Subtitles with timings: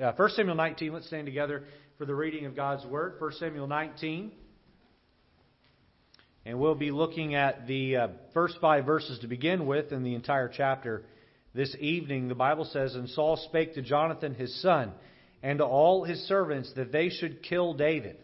[0.00, 1.64] Uh, 1 Samuel 19, let's stand together
[1.96, 3.14] for the reading of God's Word.
[3.18, 4.30] 1 Samuel 19.
[6.44, 10.14] And we'll be looking at the uh, first five verses to begin with in the
[10.14, 11.04] entire chapter
[11.54, 12.28] this evening.
[12.28, 14.92] The Bible says, And Saul spake to Jonathan his son
[15.42, 18.18] and to all his servants that they should kill David.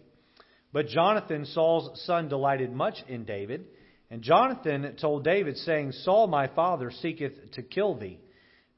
[0.75, 3.65] But Jonathan, Saul's son, delighted much in David.
[4.11, 8.21] And Jonathan told David, saying, Saul my father seeketh to kill thee.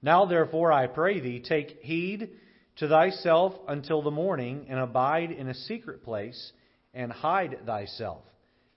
[0.00, 2.30] Now therefore I pray thee, take heed
[2.76, 6.52] to thyself until the morning, and abide in a secret place,
[6.92, 8.22] and hide thyself.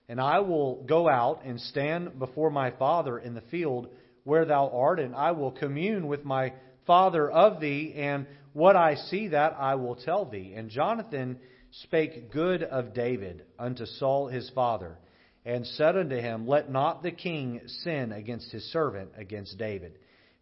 [0.08, 3.88] And I will go out and stand before my father in the field
[4.24, 6.52] where thou art, and I will commune with my
[6.86, 10.54] father of thee, and what I see that I will tell thee.
[10.56, 11.38] And Jonathan
[11.82, 14.96] spake good of David unto Saul his father,
[15.44, 19.98] and said unto him, Let not the king sin against his servant, against David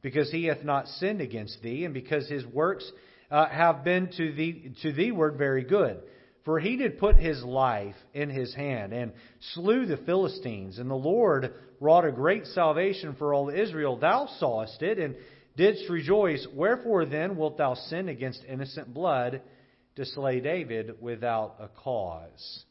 [0.07, 2.89] because he hath not sinned against thee, and because his works
[3.31, 6.01] uh, have been to thee to thee word very good.
[6.45, 9.13] For he did put his life in his hand, and
[9.55, 13.97] slew the Philistines, and the Lord wrought a great salvation for all Israel.
[13.97, 15.17] Thou sawest it, and
[15.57, 16.47] didst rejoice.
[16.55, 19.43] Wherefore then wilt thou sin against innocent blood
[19.97, 22.65] to slay David without a cause?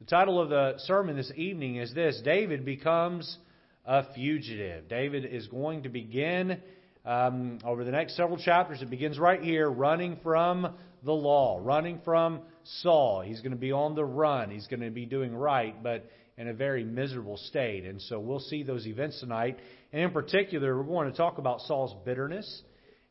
[0.00, 3.38] The title of the sermon this evening is this David becomes
[3.84, 4.88] a fugitive.
[4.88, 6.60] David is going to begin
[7.04, 8.82] um, over the next several chapters.
[8.82, 12.42] It begins right here, running from the law, running from
[12.80, 13.22] Saul.
[13.22, 14.50] He's going to be on the run.
[14.50, 17.84] He's going to be doing right, but in a very miserable state.
[17.84, 19.58] And so we'll see those events tonight.
[19.92, 22.62] And in particular, we're going to talk about Saul's bitterness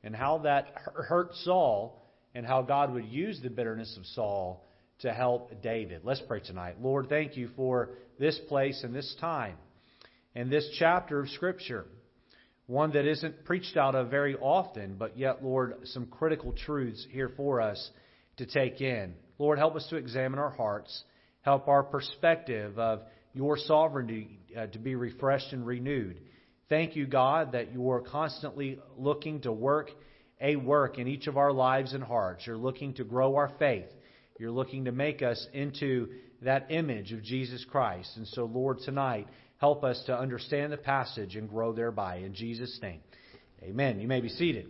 [0.03, 2.02] and how that hurt Saul
[2.33, 4.66] and how God would use the bitterness of Saul
[5.00, 6.02] to help David.
[6.03, 6.76] Let's pray tonight.
[6.81, 7.89] Lord, thank you for
[8.20, 9.55] this place and this time
[10.36, 11.86] and this chapter of Scripture.
[12.72, 17.30] One that isn't preached out of very often, but yet, Lord, some critical truths here
[17.36, 17.91] for us
[18.38, 19.14] to take in.
[19.38, 21.03] Lord, help us to examine our hearts.
[21.42, 23.02] Help our perspective of
[23.33, 26.21] your sovereignty uh, to be refreshed and renewed.
[26.70, 29.89] Thank you, God, that you are constantly looking to work
[30.39, 32.48] a work in each of our lives and hearts.
[32.48, 33.89] You're looking to grow our faith.
[34.39, 36.08] You're looking to make us into
[36.42, 38.15] that image of Jesus Christ.
[38.15, 39.27] And so, Lord, tonight,
[39.61, 42.16] help us to understand the passage and grow thereby.
[42.16, 42.99] In Jesus' name,
[43.61, 44.02] amen.
[44.02, 44.66] You may be seated.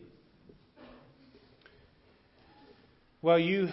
[3.21, 3.69] Well, you,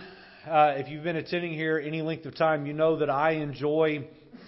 [0.49, 4.07] uh, if you've been attending here any length of time, you know that I enjoy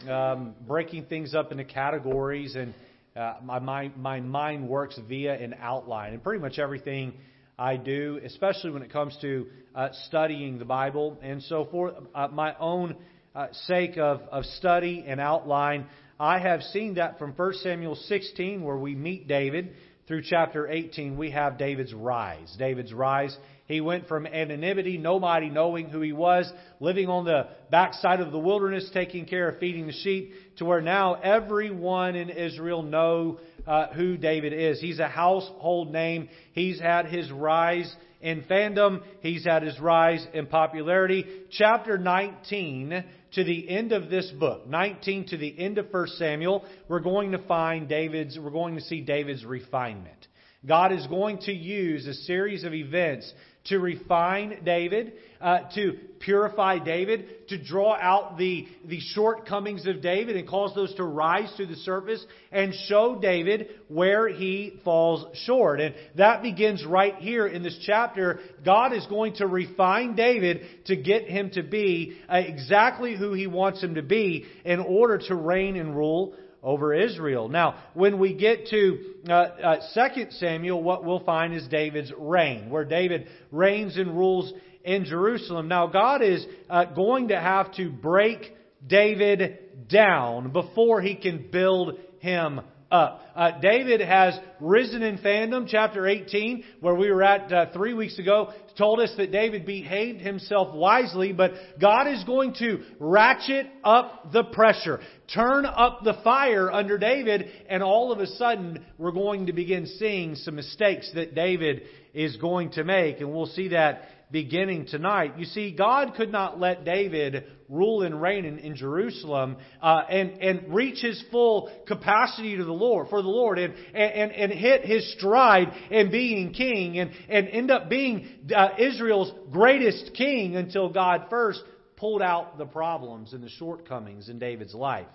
[0.08, 2.72] um, breaking things up into categories, and
[3.16, 6.12] uh, my, my, my mind works via an outline.
[6.12, 7.14] And pretty much everything
[7.58, 11.18] I do, especially when it comes to uh, studying the Bible.
[11.20, 12.94] And so, for uh, my own
[13.34, 15.86] uh, sake of, of study and outline,
[16.20, 19.70] I have seen that from 1 Samuel 16, where we meet David,
[20.06, 22.54] through chapter 18, we have David's rise.
[22.58, 23.34] David's rise.
[23.66, 28.38] He went from anonymity, nobody knowing who he was, living on the backside of the
[28.38, 33.86] wilderness, taking care of feeding the sheep, to where now everyone in Israel know uh,
[33.94, 34.78] who David is.
[34.78, 36.28] He's a household name.
[36.52, 39.02] He's had his rise in fandom.
[39.20, 41.24] He's had his rise in popularity.
[41.50, 46.64] Chapter 19 to the end of this book, 19 to the end of 1 Samuel,
[46.88, 50.26] we're going to find David's, we're going to see David's refinement.
[50.66, 53.32] God is going to use a series of events
[53.64, 60.36] to refine David, uh, to purify David, to draw out the, the shortcomings of David
[60.36, 65.80] and cause those to rise to the surface and show David where he falls short.
[65.80, 68.40] And that begins right here in this chapter.
[68.64, 73.46] God is going to refine David to get him to be uh, exactly who he
[73.46, 77.48] wants him to be in order to reign and rule over Israel.
[77.48, 79.76] Now, when we get to uh, uh,
[80.14, 84.52] 2 Samuel, what we'll find is David's reign, where David reigns and rules
[84.84, 85.68] in Jerusalem.
[85.68, 88.54] Now, God is uh, going to have to break
[88.86, 93.20] David down before he can build him up.
[93.34, 98.18] Uh, David has risen in fandom, chapter 18, where we were at uh, three weeks
[98.18, 104.32] ago, told us that David behaved himself wisely, but God is going to ratchet up
[104.32, 105.00] the pressure,
[105.32, 109.86] turn up the fire under David, and all of a sudden we're going to begin
[109.86, 111.82] seeing some mistakes that David
[112.12, 115.38] is going to make, and we'll see that beginning tonight.
[115.38, 120.40] You see, God could not let David rule and reign in, in Jerusalem uh, and
[120.40, 124.84] and reach his full capacity to the Lord for the Lord and and and hit
[124.84, 130.88] his stride in being king and and end up being uh, Israel's greatest king until
[130.88, 131.62] God first
[131.96, 135.06] pulled out the problems and the shortcomings in David's life.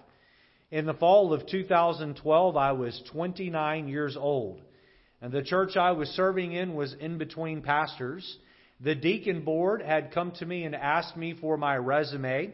[0.72, 4.62] In the fall of 2012, I was 29 years old.
[5.22, 8.38] And the church I was serving in was in between pastors.
[8.82, 12.54] The deacon board had come to me and asked me for my resume.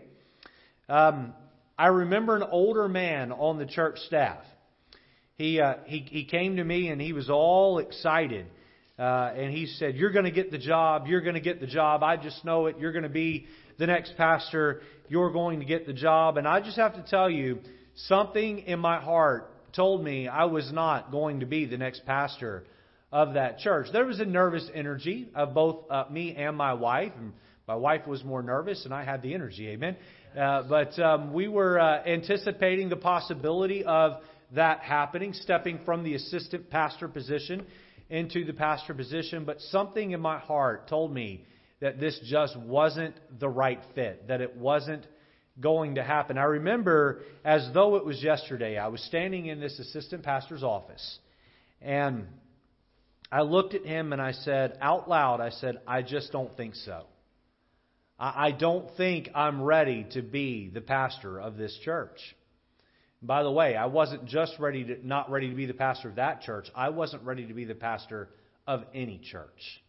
[0.88, 1.34] Um,
[1.78, 4.44] I remember an older man on the church staff.
[5.36, 8.46] He, uh, he, he came to me and he was all excited.
[9.00, 11.08] Uh, and he said, You're going to get the job.
[11.08, 12.04] You're going to get the job.
[12.04, 12.78] I just know it.
[12.78, 13.48] You're going to be
[13.80, 14.82] the next pastor.
[15.10, 16.38] You're going to get the job.
[16.38, 17.60] And I just have to tell you,
[17.96, 22.64] something in my heart told me I was not going to be the next pastor
[23.12, 23.88] of that church.
[23.92, 27.12] There was a nervous energy of both uh, me and my wife.
[27.18, 27.34] And
[27.68, 29.70] my wife was more nervous, and I had the energy.
[29.70, 29.96] Amen.
[30.38, 34.22] Uh, but um, we were uh, anticipating the possibility of
[34.54, 37.66] that happening, stepping from the assistant pastor position
[38.10, 39.46] into the pastor position.
[39.46, 41.46] But something in my heart told me
[41.80, 45.06] that this just wasn't the right fit, that it wasn't
[45.60, 46.38] going to happen.
[46.38, 51.20] I remember as though it was yesterday, I was standing in this assistant pastor's office,
[51.82, 52.28] and
[53.32, 56.76] I looked at him and I said out loud, I said, I just don't think
[56.76, 57.06] so.
[58.20, 62.20] I don't think I'm ready to be the pastor of this church.
[63.24, 66.16] By the way, I wasn't just ready to not ready to be the pastor of
[66.16, 66.68] that church.
[66.76, 68.30] I wasn't ready to be the pastor
[68.68, 69.82] of any church.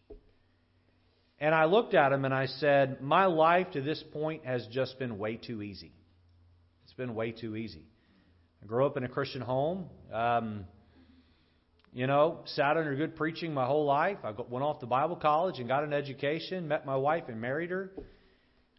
[1.39, 4.97] And I looked at him and I said, My life to this point has just
[4.97, 5.91] been way too easy.
[6.85, 7.85] It's been way too easy.
[8.63, 9.89] I grew up in a Christian home.
[10.11, 10.65] Um,
[11.93, 14.17] you know, sat under good preaching my whole life.
[14.23, 17.69] I went off to Bible college and got an education, met my wife and married
[17.69, 17.91] her.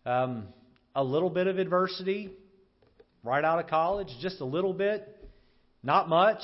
[0.04, 0.48] Um,
[0.96, 2.30] a little bit of adversity
[3.22, 5.08] right out of college, just a little bit,
[5.82, 6.42] not much.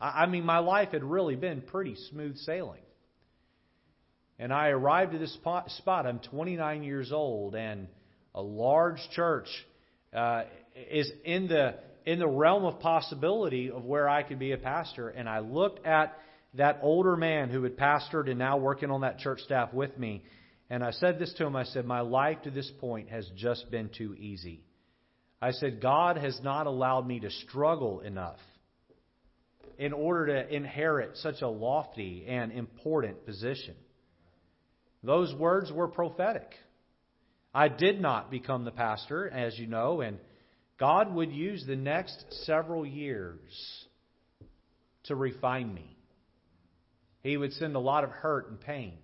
[0.00, 2.82] I, I mean, my life had really been pretty smooth sailing.
[4.38, 6.06] And I arrived at this spot, spot.
[6.06, 7.86] I'm 29 years old, and
[8.34, 9.48] a large church
[10.12, 10.42] uh,
[10.90, 15.08] is in the in the realm of possibility of where I could be a pastor.
[15.08, 16.16] And I looked at
[16.54, 20.22] that older man who had pastored and now working on that church staff with me,
[20.70, 21.54] and I said this to him.
[21.54, 24.64] I said, My life to this point has just been too easy.
[25.40, 28.38] I said, God has not allowed me to struggle enough
[29.78, 33.74] in order to inherit such a lofty and important position.
[35.02, 36.50] Those words were prophetic.
[37.54, 40.18] I did not become the pastor, as you know, and
[40.78, 43.86] God would use the next several years
[45.04, 45.96] to refine me.
[47.22, 48.94] He would send a lot of hurt and pain.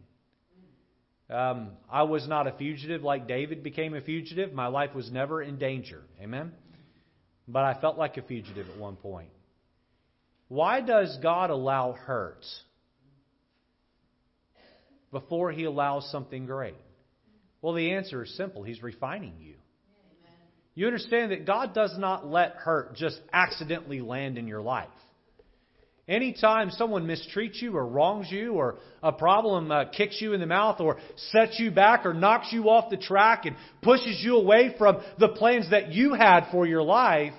[1.30, 4.52] Um, I was not a fugitive like David became a fugitive.
[4.52, 6.02] My life was never in danger.
[6.20, 6.52] Amen?
[7.48, 9.30] But I felt like a fugitive at one point.
[10.48, 12.44] Why does God allow hurt
[15.10, 16.76] before He allows something great?
[17.62, 19.54] Well, the answer is simple He's refining you.
[20.74, 24.88] You understand that God does not let hurt just accidentally land in your life.
[26.08, 30.46] Anytime someone mistreats you or wrongs you or a problem uh, kicks you in the
[30.46, 30.98] mouth or
[31.30, 35.28] sets you back or knocks you off the track and pushes you away from the
[35.28, 37.34] plans that you had for your life,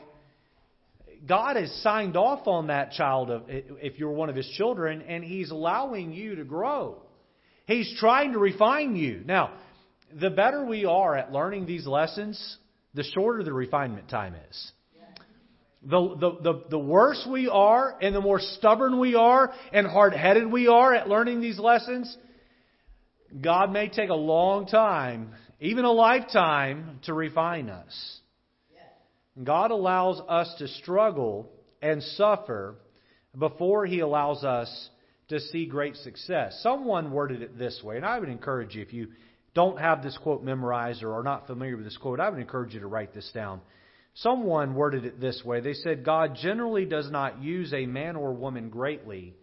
[1.28, 5.24] God has signed off on that child of, if you're one of his children and
[5.24, 7.02] he's allowing you to grow.
[7.66, 9.24] He's trying to refine you.
[9.26, 9.54] Now,
[10.14, 12.58] the better we are at learning these lessons,
[12.94, 14.72] the shorter the refinement time is.
[15.86, 20.14] The, the, the, the worse we are and the more stubborn we are and hard
[20.14, 22.16] headed we are at learning these lessons,
[23.42, 28.20] God may take a long time, even a lifetime, to refine us.
[29.42, 31.50] God allows us to struggle
[31.82, 32.76] and suffer
[33.38, 34.90] before He allows us
[35.30, 36.60] to see great success.
[36.62, 39.08] Someone worded it this way, and I would encourage you, if you
[39.54, 42.74] don't have this quote memorized or are not familiar with this quote, I would encourage
[42.74, 43.62] you to write this down.
[44.16, 45.60] Someone worded it this way.
[45.60, 49.36] They said, God generally does not use a man or woman greatly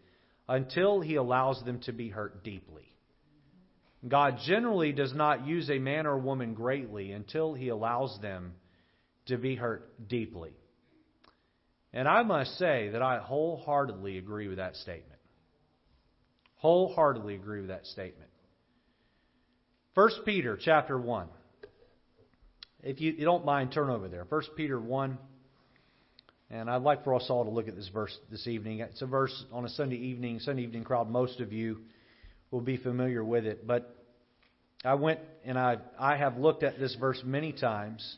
[0.48, 2.90] until he allows them to be hurt deeply.
[4.06, 8.54] God generally does not use a man or woman greatly until he allows them
[9.26, 10.52] to be hurt deeply.
[11.92, 15.20] And I must say that I wholeheartedly agree with that statement.
[16.56, 18.29] Wholeheartedly agree with that statement.
[19.94, 21.26] 1 Peter chapter 1.
[22.84, 24.24] If you, you don't mind, turn over there.
[24.28, 25.18] 1 Peter 1.
[26.48, 28.80] And I'd like for us all to look at this verse this evening.
[28.80, 31.10] It's a verse on a Sunday evening, Sunday evening crowd.
[31.10, 31.78] Most of you
[32.52, 33.66] will be familiar with it.
[33.66, 33.92] But
[34.84, 38.16] I went and I, I have looked at this verse many times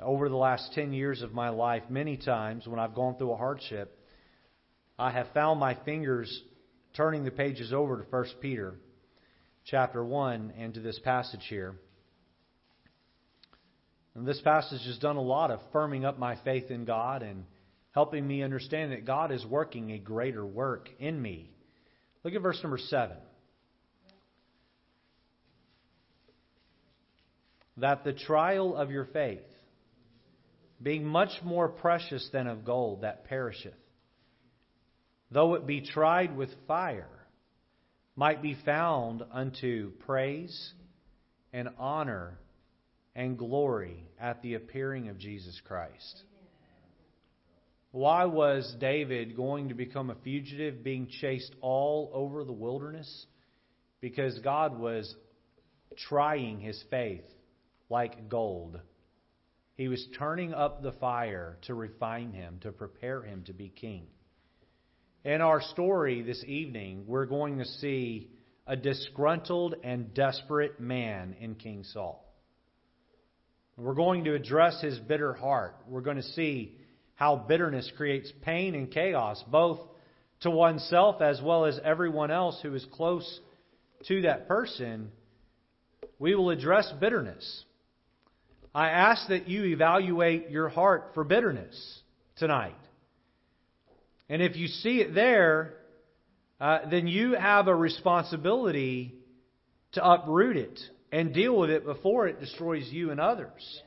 [0.00, 1.82] over the last 10 years of my life.
[1.90, 3.98] Many times when I've gone through a hardship,
[4.98, 6.42] I have found my fingers
[6.96, 8.76] turning the pages over to 1 Peter
[9.64, 11.74] chapter 1 and to this passage here.
[14.14, 17.44] And this passage has done a lot of firming up my faith in God and
[17.92, 21.50] helping me understand that God is working a greater work in me.
[22.24, 23.16] Look at verse number 7.
[27.78, 29.40] that the trial of your faith,
[30.82, 33.72] being much more precious than of gold that perisheth,
[35.30, 37.08] though it be tried with fire,
[38.16, 40.72] might be found unto praise
[41.52, 42.38] and honor
[43.14, 46.22] and glory at the appearing of Jesus Christ.
[47.90, 53.26] Why was David going to become a fugitive, being chased all over the wilderness?
[54.00, 55.14] Because God was
[56.08, 57.24] trying his faith
[57.90, 58.80] like gold.
[59.74, 64.06] He was turning up the fire to refine him, to prepare him to be king.
[65.24, 68.28] In our story this evening, we're going to see
[68.66, 72.28] a disgruntled and desperate man in King Saul.
[73.76, 75.76] We're going to address his bitter heart.
[75.86, 76.76] We're going to see
[77.14, 79.78] how bitterness creates pain and chaos, both
[80.40, 83.40] to oneself as well as everyone else who is close
[84.08, 85.12] to that person.
[86.18, 87.64] We will address bitterness.
[88.74, 92.00] I ask that you evaluate your heart for bitterness
[92.38, 92.74] tonight.
[94.32, 95.74] And if you see it there,
[96.58, 99.14] uh, then you have a responsibility
[99.92, 100.80] to uproot it
[101.12, 103.82] and deal with it before it destroys you and others.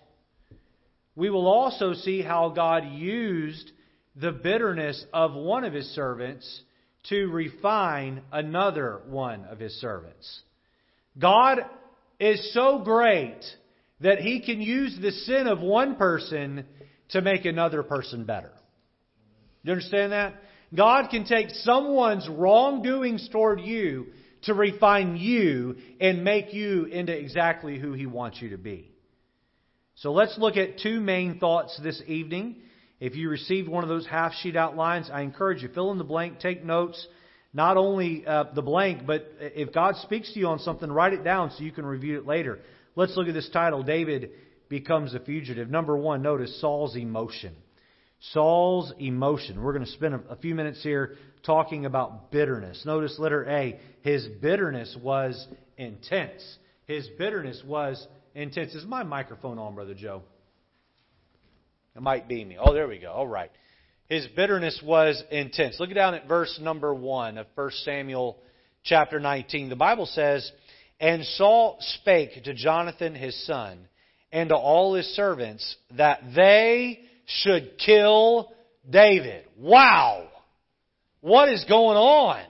[1.16, 3.72] We will also see how God used
[4.16, 6.62] the bitterness of one of his servants
[7.10, 10.42] to refine another one of his servants.
[11.18, 11.58] God
[12.20, 13.40] is so great
[14.02, 16.68] that he can use the sin of one person
[17.10, 18.52] to make another person better.
[19.66, 20.36] You understand that?
[20.76, 24.08] God can take someone's wrongdoings toward you
[24.44, 28.92] to refine you and make you into exactly who he wants you to be.
[29.96, 32.58] So let's look at two main thoughts this evening.
[33.00, 36.04] If you received one of those half sheet outlines, I encourage you fill in the
[36.04, 37.08] blank, take notes.
[37.52, 41.24] Not only uh, the blank, but if God speaks to you on something, write it
[41.24, 42.60] down so you can review it later.
[42.96, 44.30] Let's look at this title David
[44.70, 45.72] becomes a fugitive.
[45.72, 47.56] Number one, notice Saul's emotion.
[48.32, 49.62] Saul's emotion.
[49.62, 51.16] We're going to spend a few minutes here
[51.46, 52.84] talking about bitterness.
[52.86, 53.80] Notice letter A.
[54.02, 56.44] His bitterness was intense.
[56.86, 58.74] His bitterness was intense.
[58.74, 60.24] Is my microphone on, Brother Joe?
[61.96, 62.58] It might be me.
[62.60, 63.12] Oh, there we go.
[63.12, 63.52] All right.
[64.08, 65.80] His bitterness was intense.
[65.80, 68.38] Look down at verse number 1 of 1 Samuel
[68.84, 69.70] chapter 19.
[69.70, 70.52] The Bible says,
[71.00, 73.88] And Saul spake to Jonathan his son
[74.32, 78.54] and to all his servants that they should kill
[78.90, 79.46] David.
[79.58, 80.28] Wow!
[81.22, 82.44] What is going on?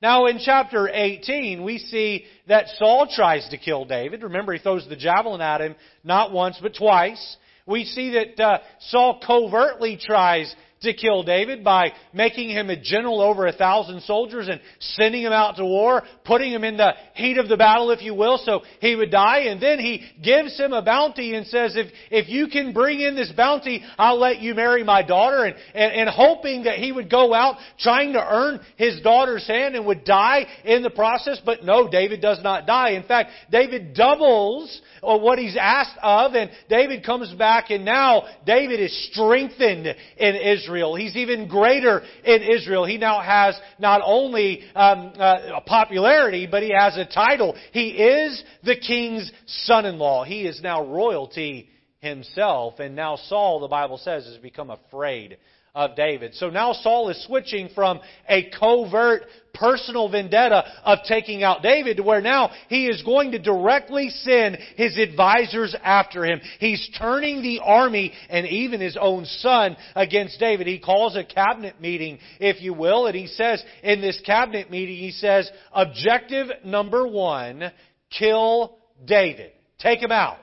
[0.00, 4.22] Now, in chapter 18, we see that Saul tries to kill David.
[4.22, 7.36] Remember, he throws the javelin at him not once, but twice.
[7.66, 13.20] We see that uh, Saul covertly tries to kill David by making him a general
[13.20, 17.38] over a thousand soldiers and sending him out to war, putting him in the heat
[17.38, 19.40] of the battle, if you will, so he would die.
[19.40, 23.16] And then he gives him a bounty and says, if, if you can bring in
[23.16, 25.44] this bounty, I'll let you marry my daughter.
[25.44, 29.74] And, and, and hoping that he would go out trying to earn his daughter's hand
[29.74, 31.40] and would die in the process.
[31.44, 32.90] But no, David does not die.
[32.90, 38.24] In fact, David doubles uh, what he's asked of and David comes back and now
[38.46, 39.86] David is strengthened
[40.16, 40.73] in Israel.
[40.74, 40.96] Israel.
[40.96, 42.84] He's even greater in Israel.
[42.84, 47.56] He now has not only um, uh, popularity, but he has a title.
[47.72, 50.24] He is the king's son-in-law.
[50.24, 51.68] He is now royalty
[52.00, 52.80] himself.
[52.80, 55.38] And now Saul, the Bible says, has become afraid
[55.74, 56.34] of David.
[56.34, 62.02] So now Saul is switching from a covert personal vendetta of taking out David to
[62.02, 66.40] where now he is going to directly send his advisors after him.
[66.60, 70.68] He's turning the army and even his own son against David.
[70.68, 74.96] He calls a cabinet meeting, if you will, and he says in this cabinet meeting,
[74.96, 77.72] he says, objective number one,
[78.16, 79.52] kill David.
[79.80, 80.38] Take him out.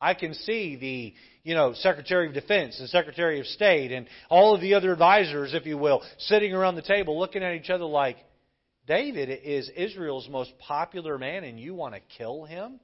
[0.00, 4.54] I can see the you know, Secretary of Defense and Secretary of State and all
[4.54, 7.84] of the other advisors, if you will, sitting around the table looking at each other
[7.84, 8.16] like,
[8.86, 12.80] David is Israel's most popular man and you want to kill him?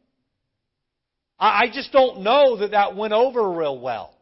[1.40, 4.12] I just don't know that that went over real well.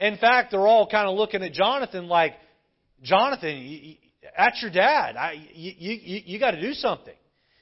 [0.00, 2.34] In fact, they're all kind of looking at Jonathan like,
[3.02, 3.96] Jonathan,
[4.36, 5.16] that's your dad.
[5.16, 7.14] I, you you, you got to do something.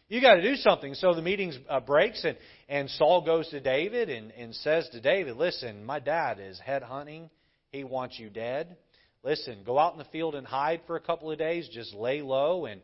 [0.08, 0.94] You got to do something.
[0.94, 5.02] So the meeting uh, breaks, and, and Saul goes to David and, and says to
[5.02, 7.28] David, Listen, my dad is head hunting.
[7.72, 8.76] He wants you dead.
[9.22, 11.68] Listen, go out in the field and hide for a couple of days.
[11.70, 12.80] Just lay low, and,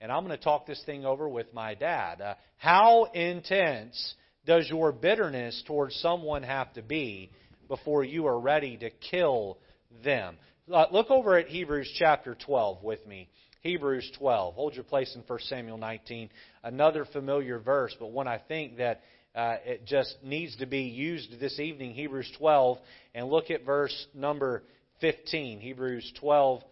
[0.00, 2.22] and I'm going to talk this thing over with my dad.
[2.22, 4.14] Uh, how intense
[4.46, 7.30] does your bitterness towards someone have to be
[7.68, 9.58] before you are ready to kill
[10.02, 10.36] them?
[10.72, 13.28] Uh, look over at Hebrews chapter 12 with me.
[13.62, 14.54] Hebrews 12.
[14.54, 16.30] Hold your place in 1 Samuel 19.
[16.64, 19.00] Another familiar verse, but one I think that
[19.34, 21.94] uh, it just needs to be used this evening.
[21.94, 22.78] Hebrews 12,
[23.14, 24.62] and look at verse number
[25.00, 25.58] 15.
[25.60, 26.62] Hebrews 12,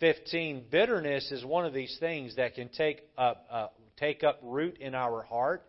[0.00, 0.64] 15.
[0.70, 3.66] Bitterness is one of these things that can take up, uh,
[3.98, 5.62] take up root in our heart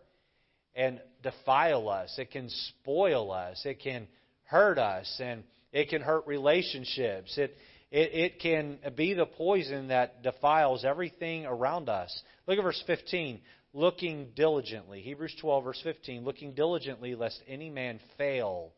[0.74, 2.14] and defile us.
[2.18, 3.60] It can spoil us.
[3.64, 4.06] It can
[4.44, 5.42] hurt us, and
[5.72, 7.36] it can hurt relationships.
[7.36, 7.56] It
[7.90, 12.22] it, it can be the poison that defiles everything around us.
[12.46, 13.40] Look at verse 15.
[13.76, 15.02] Looking diligently.
[15.02, 16.24] Hebrews 12, verse 15.
[16.24, 18.72] Looking diligently, lest any man fail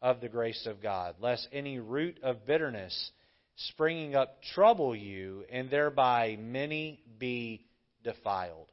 [0.00, 3.10] of the grace of God, lest any root of bitterness
[3.56, 7.66] springing up trouble you, and thereby many be
[8.02, 8.72] defiled.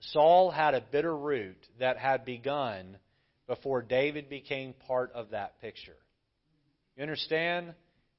[0.00, 2.98] Saul had a bitter root that had begun
[3.46, 5.96] before David became part of that picture.
[6.96, 7.74] You understand?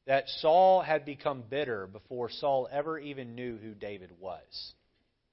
[0.06, 4.74] that Saul had become bitter before Saul ever even knew who David was.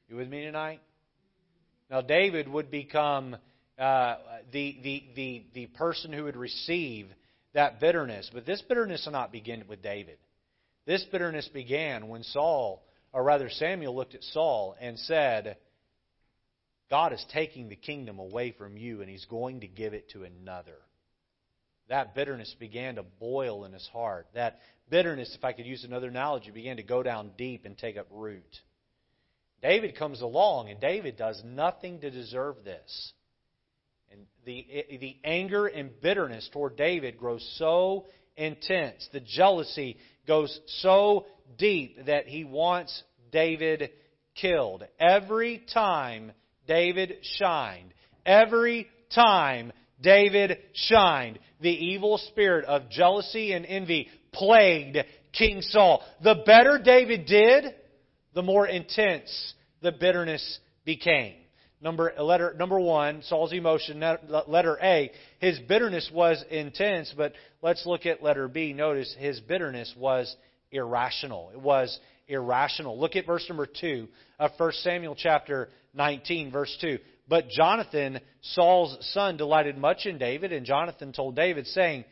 [0.09, 0.81] You with me tonight?
[1.91, 3.37] Now, David would become
[3.79, 4.17] uh,
[4.53, 7.09] the, the, the, the person who would receive
[7.53, 8.31] that bitterness.
[8.33, 10.19] But this bitterness did not begin with David.
[10.87, 12.83] This bitterness began when Saul,
[13.13, 15.57] or rather Samuel, looked at Saul and said,
[16.91, 20.25] God is taking the kingdom away from you and he's going to give it to
[20.25, 20.77] another
[21.89, 24.27] that bitterness began to boil in his heart.
[24.35, 27.97] That bitterness, if I could use another analogy, began to go down deep and take
[27.97, 28.61] up root.
[29.65, 33.13] David comes along, and David does nothing to deserve this.
[34.13, 34.67] And the,
[35.01, 38.05] the anger and bitterness toward David grows so
[38.37, 39.09] intense.
[39.15, 39.97] The jealousy
[40.29, 41.25] goes so
[41.57, 43.03] deep that he wants
[43.33, 43.89] David
[44.35, 44.85] killed.
[45.01, 46.33] Every time
[46.69, 47.95] David shined,
[48.27, 51.39] every time David shined.
[51.63, 54.99] The evil spirit of jealousy and envy plagued
[55.33, 56.03] King Saul.
[56.23, 57.75] The better David did,
[58.35, 59.54] the more intense
[59.85, 61.35] the bitterness became.
[61.81, 64.03] Number, letter, number one, Saul's emotion,
[64.49, 68.73] letter A, his bitterness was intense, but let's look at letter B.
[68.73, 70.35] Notice his bitterness was
[70.73, 71.51] irrational.
[71.53, 72.99] It was irrational.
[72.99, 74.09] Look at verse number 2
[74.39, 76.99] of 1 Samuel chapter 19, verse 2.
[77.29, 82.05] But Jonathan, Saul's son, delighted much in David, and Jonathan told David, saying,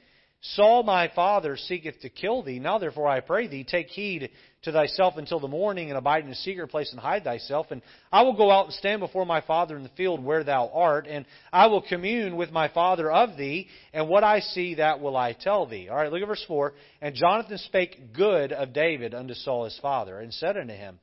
[0.45, 2.59] Saul my father seeketh to kill thee.
[2.59, 4.31] Now therefore I pray thee, take heed
[4.63, 7.69] to thyself until the morning, and abide in a secret place and hide thyself.
[7.71, 10.69] And I will go out and stand before my father in the field where thou
[10.75, 15.01] art, and I will commune with my father of thee, and what I see that
[15.01, 15.89] will I tell thee.
[15.89, 16.75] All right, look at verse 4.
[17.01, 20.99] And Jonathan spake good of David unto Saul his father, and said unto him,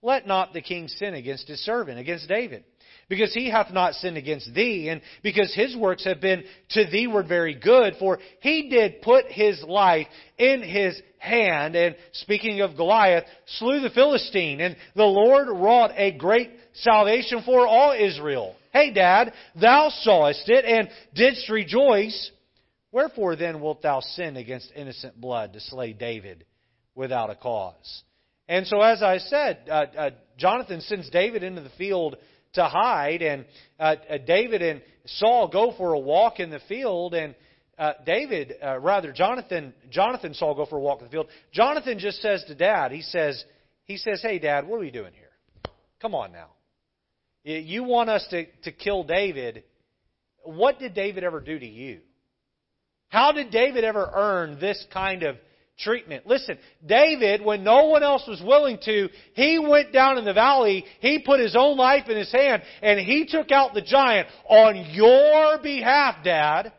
[0.00, 2.64] Let not the king sin against his servant, against David
[3.08, 7.06] because he hath not sinned against thee, and because his works have been to thee
[7.06, 12.76] were very good, for he did put his life in his hand, and speaking of
[12.76, 13.24] Goliath,
[13.58, 18.54] slew the Philistine, and the Lord wrought a great salvation for all Israel.
[18.72, 22.30] Hey, Dad, thou sawest it, and didst rejoice.
[22.92, 26.44] Wherefore then wilt thou sin against innocent blood to slay David
[26.94, 28.02] without a cause?
[28.48, 32.16] And so, as I said, uh, uh, Jonathan sends David into the field
[32.58, 33.22] to hide.
[33.22, 33.44] And
[33.80, 37.34] uh, uh, David and Saul go for a walk in the field, and
[37.78, 41.28] uh, David, uh, rather Jonathan, Jonathan Saul go for a walk in the field.
[41.52, 43.42] Jonathan just says to Dad, he says,
[43.84, 45.30] he says, "Hey, Dad, what are we doing here?
[46.00, 46.48] Come on now.
[47.44, 49.64] You want us to to kill David?
[50.44, 52.00] What did David ever do to you?
[53.08, 55.36] How did David ever earn this kind of
[55.78, 56.26] treatment.
[56.26, 60.84] Listen, David, when no one else was willing to, he went down in the valley,
[61.00, 64.90] he put his own life in his hand, and he took out the giant on
[64.92, 66.72] your behalf, Dad.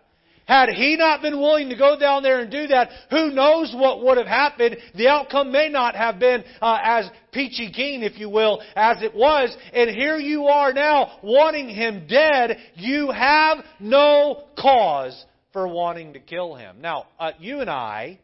[0.50, 4.04] Had he not been willing to go down there and do that, who knows what
[4.04, 4.78] would have happened?
[4.96, 9.14] The outcome may not have been uh, as peachy keen, if you will, as it
[9.14, 9.56] was.
[9.74, 12.58] And here you are now wanting him dead.
[12.74, 16.82] You have no cause for wanting to kill him.
[16.82, 18.18] Now, uh, you and I,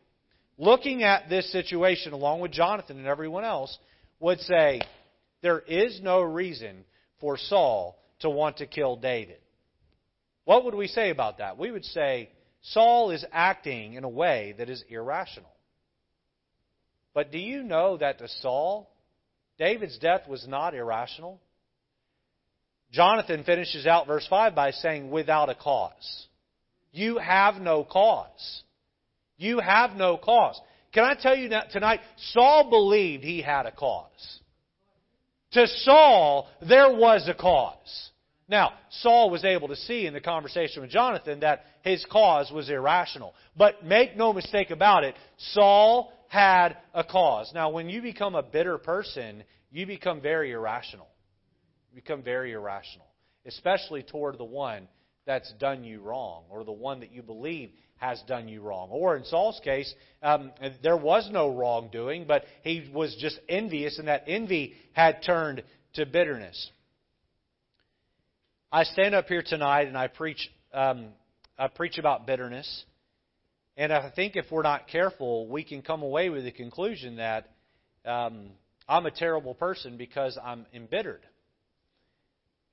[0.57, 3.77] looking at this situation along with Jonathan and everyone else,
[4.19, 4.81] would say
[5.41, 6.85] there is no reason
[7.19, 9.39] for Saul to want to kill David.
[10.45, 11.57] What would we say about that?
[11.57, 12.29] We would say
[12.61, 15.49] Saul is acting in a way that is irrational.
[17.13, 18.89] But do you know that to Saul,
[19.57, 21.39] David's death was not irrational?
[22.91, 26.27] Jonathan finishes out verse 5 by saying, without a cause.
[26.91, 28.63] You have no cause.
[29.37, 30.59] You have no cause.
[30.93, 31.99] Can I tell you tonight,
[32.31, 34.39] Saul believed he had a cause.
[35.51, 38.09] To Saul, there was a cause.
[38.47, 42.69] Now, Saul was able to see in the conversation with Jonathan that his cause was
[42.69, 43.33] irrational.
[43.57, 45.15] But make no mistake about it,
[45.53, 47.51] Saul had a cause.
[47.53, 51.07] Now, when you become a bitter person, you become very irrational.
[51.91, 53.07] You become very irrational,
[53.45, 54.87] especially toward the one
[55.25, 57.71] that's done you wrong or the one that you believe
[58.09, 58.89] has done you wrong.
[58.91, 60.51] Or in Saul's case, um,
[60.83, 65.63] there was no wrongdoing, but he was just envious, and that envy had turned
[65.95, 66.71] to bitterness.
[68.71, 71.07] I stand up here tonight and I preach, um,
[71.57, 72.83] I preach about bitterness.
[73.77, 77.49] And I think if we're not careful, we can come away with the conclusion that
[78.05, 78.51] um,
[78.87, 81.21] I'm a terrible person because I'm embittered.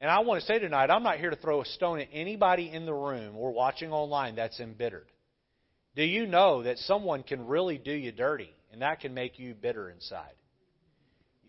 [0.01, 2.68] And I want to say tonight, I'm not here to throw a stone at anybody
[2.73, 5.07] in the room or watching online that's embittered.
[5.94, 9.55] Do you know that someone can really do you dirty, and that can make you
[9.55, 10.33] bitter inside?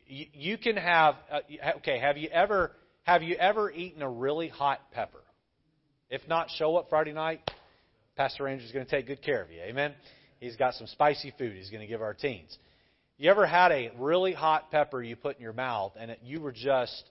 [0.06, 1.40] You, you can have uh,
[1.78, 2.00] okay.
[2.00, 2.72] Have you ever
[3.04, 5.24] have you ever eaten a really hot pepper?
[6.10, 7.42] If not, show up Friday night.
[8.16, 9.62] Pastor Andrew's going to take good care of you.
[9.62, 9.94] Amen.
[10.40, 12.56] He's got some spicy food he's going to give our teens.
[13.18, 16.42] You ever had a really hot pepper you put in your mouth and it, you
[16.42, 17.04] were just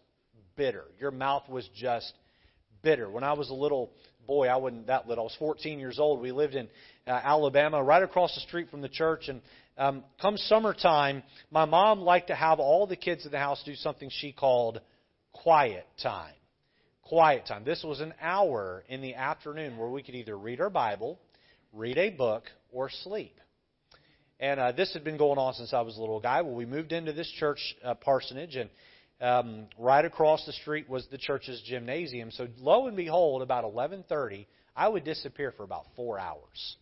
[0.56, 0.84] bitter?
[1.00, 2.12] Your mouth was just
[2.82, 3.10] bitter.
[3.10, 3.90] When I was a little
[4.26, 5.24] boy, I wasn't that little.
[5.24, 6.20] I was 14 years old.
[6.20, 6.68] We lived in
[7.06, 9.28] uh, Alabama, right across the street from the church.
[9.28, 9.40] And
[9.76, 13.74] um, come summertime, my mom liked to have all the kids in the house do
[13.74, 14.80] something she called
[15.32, 16.34] quiet time.
[17.02, 17.64] Quiet time.
[17.64, 21.18] This was an hour in the afternoon where we could either read our Bible,
[21.72, 23.38] read a book, or sleep.
[24.40, 26.42] And uh, this had been going on since I was a little guy.
[26.42, 28.70] Well, we moved into this church uh, parsonage, and
[29.20, 32.30] um, right across the street was the church's gymnasium.
[32.32, 36.76] So lo and behold, about 11:30, I would disappear for about four hours.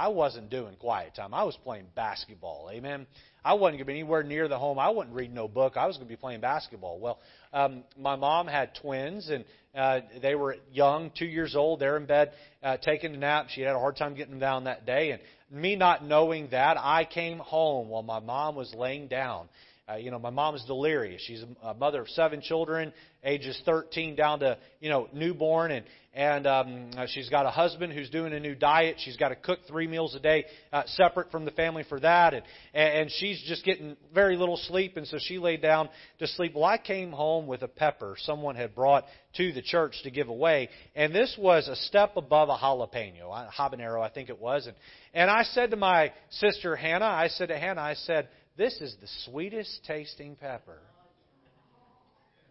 [0.00, 1.34] I wasn't doing quiet time.
[1.34, 2.70] I was playing basketball.
[2.72, 3.06] Amen.
[3.44, 4.78] I wasn't going to be anywhere near the home.
[4.78, 5.76] I wasn't reading no book.
[5.76, 6.98] I was going to be playing basketball.
[6.98, 7.18] Well,
[7.52, 11.80] um, my mom had twins, and uh, they were young, two years old.
[11.80, 12.32] They're in bed
[12.62, 13.48] uh, taking a nap.
[13.50, 16.78] She had a hard time getting them down that day, and me not knowing that,
[16.78, 19.50] I came home while my mom was laying down.
[19.90, 21.22] Uh, you know, my mom is delirious.
[21.26, 22.92] She's a mother of seven children,
[23.24, 27.92] ages 13 down to you know newborn, and and um, uh, she's got a husband
[27.92, 28.96] who's doing a new diet.
[28.98, 32.34] She's got to cook three meals a day uh, separate from the family for that,
[32.34, 35.88] and and she's just getting very little sleep, and so she laid down
[36.20, 36.54] to sleep.
[36.54, 40.28] Well, I came home with a pepper someone had brought to the church to give
[40.28, 44.66] away, and this was a step above a jalapeno, a habanero, I think it was,
[44.66, 44.76] and
[45.14, 48.94] and I said to my sister Hannah, I said to Hannah, I said this is
[49.00, 50.78] the sweetest tasting pepper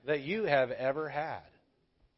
[0.06, 1.42] that you have ever had.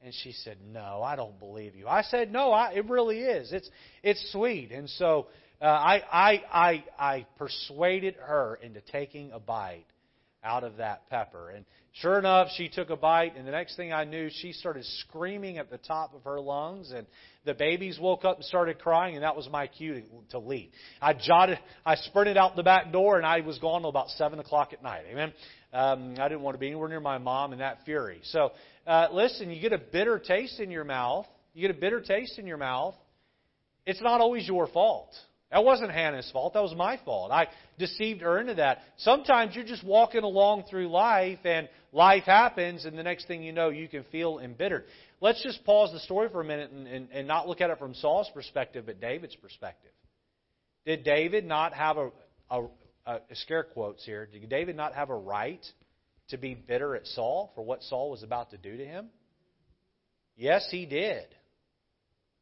[0.04, 3.52] And she said, "No, I don't believe you." I said, "No, I, it really is.
[3.52, 3.70] It's
[4.02, 5.28] it's sweet." And so
[5.62, 9.86] uh, I, I I I persuaded her into taking a bite
[10.44, 11.50] out of that pepper.
[11.50, 14.86] And sure enough, she took a bite, and the next thing I knew, she started
[15.08, 17.06] screaming at the top of her lungs, and
[17.46, 20.02] the babies woke up and started crying, and that was my cue to,
[20.32, 20.70] to leave.
[21.02, 24.40] I jotted, I sprinted out the back door, and I was gone until about seven
[24.40, 25.04] o'clock at night.
[25.10, 25.34] Amen.
[25.74, 28.20] Um, I didn't want to be anywhere near my mom in that fury.
[28.24, 28.52] So,
[28.86, 31.28] uh, listen, you get a bitter taste in your mouth.
[31.54, 32.96] You get a bitter taste in your mouth.
[33.86, 35.10] It's not always your fault.
[35.52, 36.54] That wasn't Hannah's fault.
[36.54, 37.32] That was my fault.
[37.32, 38.80] I deceived her into that.
[38.98, 43.52] Sometimes you're just walking along through life and life happens, and the next thing you
[43.52, 44.86] know, you can feel embittered.
[45.20, 47.80] Let's just pause the story for a minute and, and, and not look at it
[47.80, 49.92] from Saul's perspective, but David's perspective.
[50.86, 52.12] Did David not have a,
[52.50, 52.64] a,
[53.06, 54.28] a scare quotes here?
[54.32, 55.64] Did David not have a right
[56.30, 59.10] to be bitter at Saul for what Saul was about to do to him?
[60.38, 61.26] Yes, he did.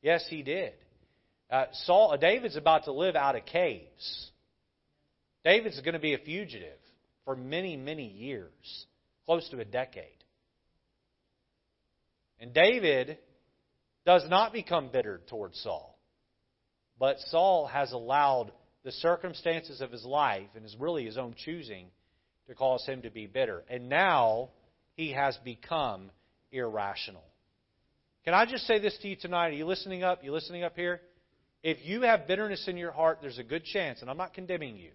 [0.04, 0.74] Yes, he did.
[1.50, 4.30] Uh, Saul, David's about to live out of caves.
[5.44, 6.78] David's going to be a fugitive
[7.26, 8.86] for many, many years,
[9.26, 10.06] close to a decade.
[12.40, 13.18] And David
[14.06, 15.98] does not become bitter towards Saul.
[17.00, 18.52] But Saul has allowed
[18.84, 21.88] the circumstances of his life, and is really his own choosing,
[22.48, 23.64] to cause him to be bitter.
[23.70, 24.50] And now
[24.96, 26.12] he has become
[26.52, 27.24] irrational.
[28.26, 29.50] Can I just say this to you tonight?
[29.50, 30.22] Are you listening up?
[30.22, 31.02] Are You listening up here?
[31.62, 34.78] If you have bitterness in your heart, there's a good chance, and I'm not condemning
[34.78, 34.92] you.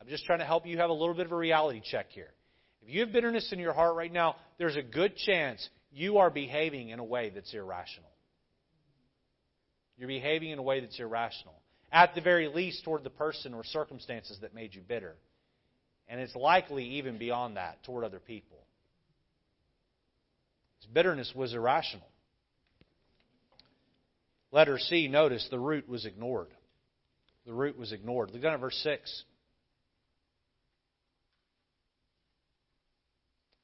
[0.00, 2.30] I'm just trying to help you have a little bit of a reality check here.
[2.82, 6.30] If you have bitterness in your heart right now, there's a good chance you are
[6.30, 8.10] behaving in a way that's irrational.
[9.96, 11.54] You're behaving in a way that's irrational.
[11.92, 15.16] At the very least, toward the person or circumstances that made you bitter.
[16.08, 18.58] And it's likely even beyond that, toward other people.
[20.92, 22.06] Bitterness was irrational.
[24.52, 26.48] Letter C, notice the root was ignored.
[27.46, 28.30] The root was ignored.
[28.32, 29.24] Look down at verse 6.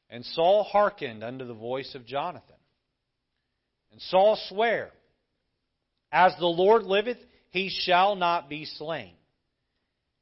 [0.08, 2.56] And Saul hearkened unto the voice of Jonathan.
[3.90, 4.92] And Saul sware,
[6.12, 7.18] As the Lord liveth,
[7.50, 9.14] he shall not be slain.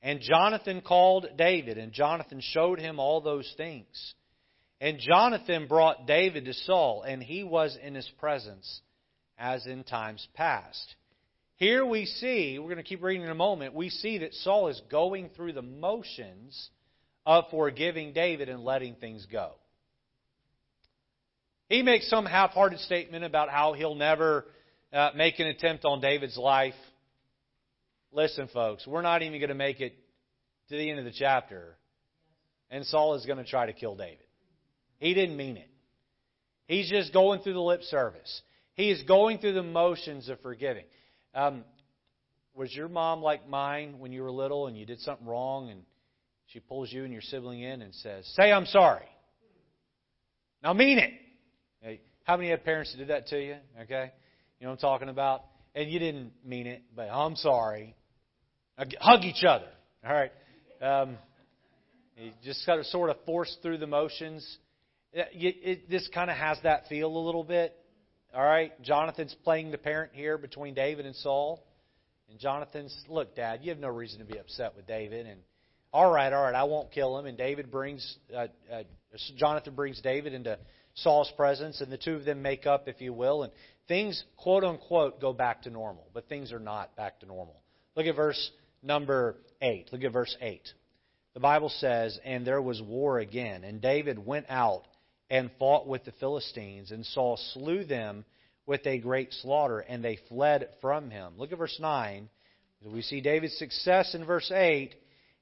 [0.01, 4.15] And Jonathan called David, and Jonathan showed him all those things.
[4.81, 8.81] And Jonathan brought David to Saul, and he was in his presence
[9.39, 10.95] as in times past.
[11.57, 14.69] Here we see, we're going to keep reading in a moment, we see that Saul
[14.69, 16.71] is going through the motions
[17.25, 19.53] of forgiving David and letting things go.
[21.69, 24.47] He makes some half hearted statement about how he'll never
[24.93, 26.75] uh, make an attempt on David's life.
[28.13, 29.97] Listen, folks, we're not even going to make it
[30.69, 31.77] to the end of the chapter,
[32.71, 34.19] and Saul is going to try to kill David.
[34.99, 35.69] He didn't mean it.
[36.67, 38.43] He's just going through the lip service.
[38.75, 40.85] He is going through the motions of forgiving.
[41.35, 41.65] Um,
[42.55, 45.83] was your mom like mine when you were little and you did something wrong and
[46.47, 49.07] she pulls you and your sibling in and says, Say I'm sorry.
[50.63, 51.11] Now mean it.
[51.81, 53.57] Hey, how many have parents that did that to you?
[53.83, 54.13] Okay?
[54.59, 55.45] You know what I'm talking about?
[55.75, 57.95] And you didn't mean it, but I'm sorry.
[58.79, 59.69] Hug each other.
[60.07, 60.33] All right?
[60.81, 61.17] Um,
[62.17, 64.59] you just got to sort of force through the motions.
[65.13, 67.77] It, it, this kind of has that feel a little bit.
[68.35, 71.65] All right, Jonathan's playing the parent here between David and Saul.
[72.29, 75.27] And Jonathan's, look, Dad, you have no reason to be upset with David.
[75.27, 75.41] And
[75.93, 77.27] all right, all right, I won't kill him.
[77.27, 78.83] And David brings, uh, uh,
[79.37, 80.59] Jonathan brings David into
[80.95, 83.45] Saul's presence, and the two of them make up, if you will.
[83.45, 83.53] And
[83.87, 86.09] things, quote unquote, go back to normal.
[86.13, 87.55] But things are not back to normal.
[87.95, 88.51] Look at verse
[88.83, 89.91] number 8.
[89.93, 90.61] Look at verse 8.
[91.35, 94.83] The Bible says, And there was war again, and David went out
[95.31, 98.25] and fought with the Philistines, and Saul slew them
[98.67, 101.35] with a great slaughter, and they fled from him.
[101.37, 102.29] Look at verse 9.
[102.85, 104.95] We see David's success in verse 8,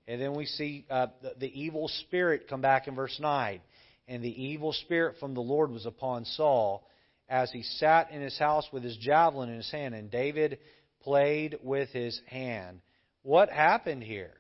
[0.07, 3.61] and then we see uh, the, the evil spirit come back in verse 9.
[4.09, 6.87] And the evil spirit from the Lord was upon Saul
[7.29, 10.59] as he sat in his house with his javelin in his hand, and David
[11.03, 12.81] played with his hand.
[13.23, 14.35] What happened here?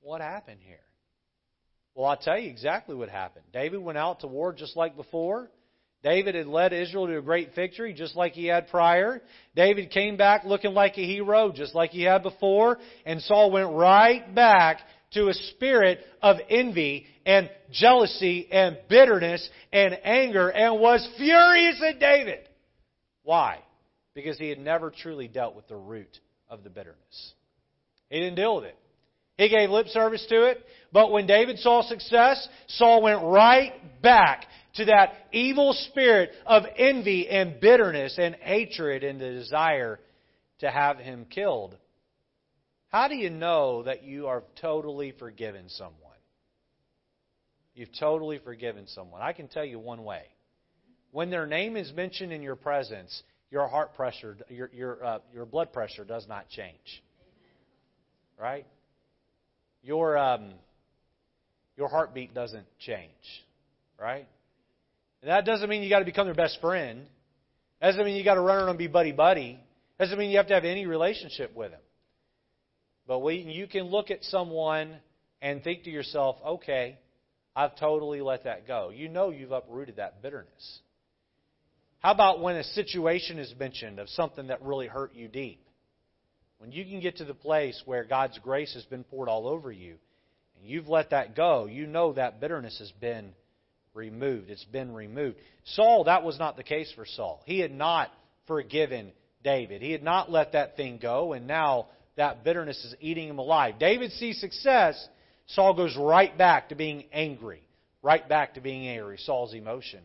[0.00, 0.78] What happened here?
[1.94, 3.44] Well, I'll tell you exactly what happened.
[3.52, 5.50] David went out to war just like before.
[6.02, 9.20] David had led Israel to a great victory just like he had prior.
[9.54, 12.78] David came back looking like a hero just like he had before.
[13.04, 14.80] And Saul went right back
[15.12, 22.00] to a spirit of envy and jealousy and bitterness and anger and was furious at
[22.00, 22.48] David.
[23.22, 23.58] Why?
[24.14, 27.32] Because he had never truly dealt with the root of the bitterness.
[28.08, 28.76] He didn't deal with it.
[29.40, 30.62] He gave lip service to it.
[30.92, 33.72] But when David saw success, Saul went right
[34.02, 39.98] back to that evil spirit of envy and bitterness and hatred and the desire
[40.58, 41.74] to have him killed.
[42.88, 45.96] How do you know that you are totally forgiven someone?
[47.74, 49.22] You've totally forgiven someone.
[49.22, 50.24] I can tell you one way.
[51.12, 55.46] When their name is mentioned in your presence, your heart pressure, your, your, uh, your
[55.46, 57.02] blood pressure does not change.
[58.38, 58.66] Right?
[59.82, 60.52] Your um,
[61.76, 63.10] your heartbeat doesn't change,
[63.98, 64.26] right?
[65.22, 67.06] And that doesn't mean you got to become their best friend.
[67.80, 69.58] That doesn't mean you got to run around and be buddy buddy.
[69.98, 71.80] That doesn't mean you have to have any relationship with them.
[73.06, 74.96] But when you can look at someone
[75.42, 76.98] and think to yourself, okay,
[77.56, 78.90] I've totally let that go.
[78.94, 80.80] You know you've uprooted that bitterness.
[82.00, 85.62] How about when a situation is mentioned of something that really hurt you deep?
[86.60, 89.72] When you can get to the place where God's grace has been poured all over
[89.72, 89.96] you,
[90.58, 93.32] and you've let that go, you know that bitterness has been
[93.94, 94.50] removed.
[94.50, 95.38] It's been removed.
[95.64, 97.42] Saul, that was not the case for Saul.
[97.46, 98.10] He had not
[98.46, 99.80] forgiven David.
[99.80, 103.78] He had not let that thing go, and now that bitterness is eating him alive.
[103.78, 105.08] David sees success.
[105.46, 107.62] Saul goes right back to being angry,
[108.02, 109.16] right back to being angry.
[109.16, 110.00] Saul's emotion.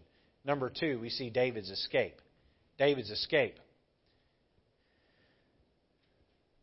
[0.46, 2.22] Number two, we see David's escape.
[2.78, 3.56] David's escape.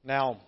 [0.05, 0.41] Now,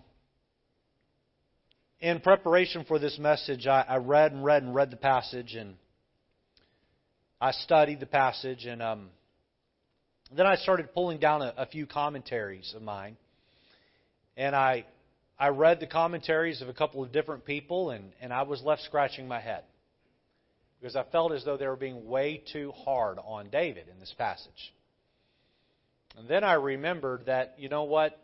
[1.99, 5.75] in preparation for this message, I, I, read and read and read the passage, and
[7.39, 9.09] I studied the passage, and um,
[10.35, 13.15] then I started pulling down a, a few commentaries of mine,
[14.35, 14.85] and I
[15.37, 18.83] I read the commentaries of a couple of different people, and, and I was left
[18.83, 19.63] scratching my head
[20.79, 24.13] because I felt as though they were being way too hard on David in this
[24.17, 24.73] passage.
[26.17, 28.17] And then I remembered that, you know what?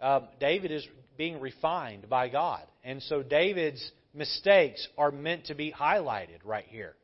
[0.00, 0.86] Uh, David is
[1.16, 2.62] being refined by God.
[2.84, 6.94] And so David's mistakes are meant to be highlighted right here.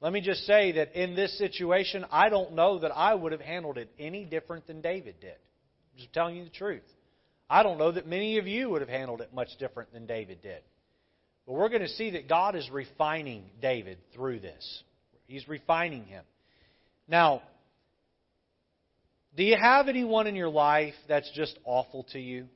[0.00, 3.40] Let me just say that in this situation, I don't know that I would have
[3.40, 5.30] handled it any different than David did.
[5.30, 6.82] I'm just telling you the truth.
[7.48, 10.42] I don't know that many of you would have handled it much different than David
[10.42, 10.60] did.
[11.46, 14.82] But we're going to see that God is refining David through this.
[15.26, 16.24] He's refining him.
[17.08, 17.42] Now,
[19.36, 22.46] do you have anyone in your life that's just awful to you?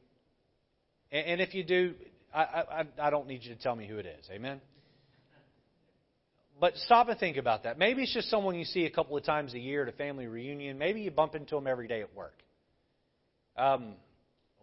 [1.12, 1.94] And if you do,
[2.32, 4.28] I, I, I don't need you to tell me who it is.
[4.30, 4.60] Amen?
[6.60, 7.78] But stop and think about that.
[7.78, 10.26] Maybe it's just someone you see a couple of times a year at a family
[10.26, 10.78] reunion.
[10.78, 12.34] Maybe you bump into them every day at work.
[13.56, 13.94] Um,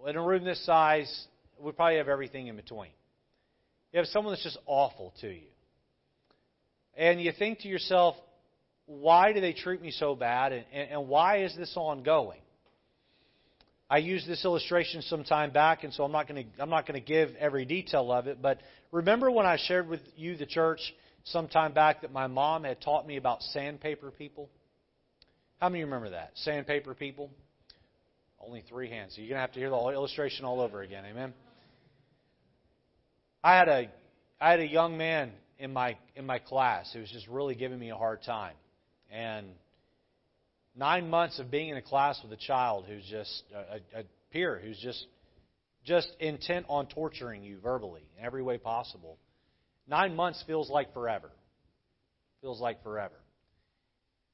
[0.08, 1.28] in a room this size,
[1.60, 2.92] we probably have everything in between.
[3.92, 5.48] You have someone that's just awful to you.
[6.96, 8.16] And you think to yourself,
[8.88, 10.52] why do they treat me so bad?
[10.52, 12.40] And, and, and why is this ongoing?
[13.90, 16.88] I used this illustration some time back, and so I'm not going to I'm not
[16.88, 18.42] going to give every detail of it.
[18.42, 18.60] But
[18.92, 20.80] remember when I shared with you the church
[21.24, 24.50] some time back that my mom had taught me about sandpaper people?
[25.62, 27.30] How many remember that sandpaper people?
[28.40, 29.16] Only three hands.
[29.16, 31.06] So you're going to have to hear the whole illustration all over again.
[31.06, 31.34] Amen.
[33.44, 33.90] I had a
[34.40, 37.80] I had a young man in my in my class who was just really giving
[37.80, 38.54] me a hard time,
[39.12, 39.48] and
[40.76, 44.60] nine months of being in a class with a child who's just a, a peer
[44.64, 45.06] who's just
[45.86, 49.18] just intent on torturing you verbally in every way possible.
[49.88, 51.32] Nine months feels like forever.
[52.42, 53.16] Feels like forever.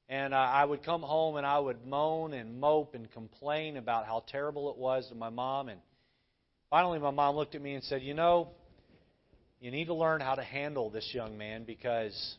[0.10, 4.06] And uh, I would come home and I would moan and mope and complain about
[4.06, 5.70] how terrible it was to my mom.
[5.70, 5.80] And
[6.70, 8.50] finally, my mom looked at me and said, You know,
[9.62, 12.36] you need to learn how to handle this young man because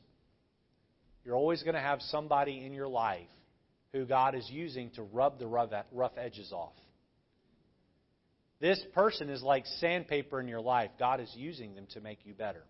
[1.24, 3.26] you're always going to have somebody in your life
[3.92, 6.72] who God is using to rub the rough edges off.
[8.60, 10.90] This person is like sandpaper in your life.
[10.98, 12.62] God is using them to make you better.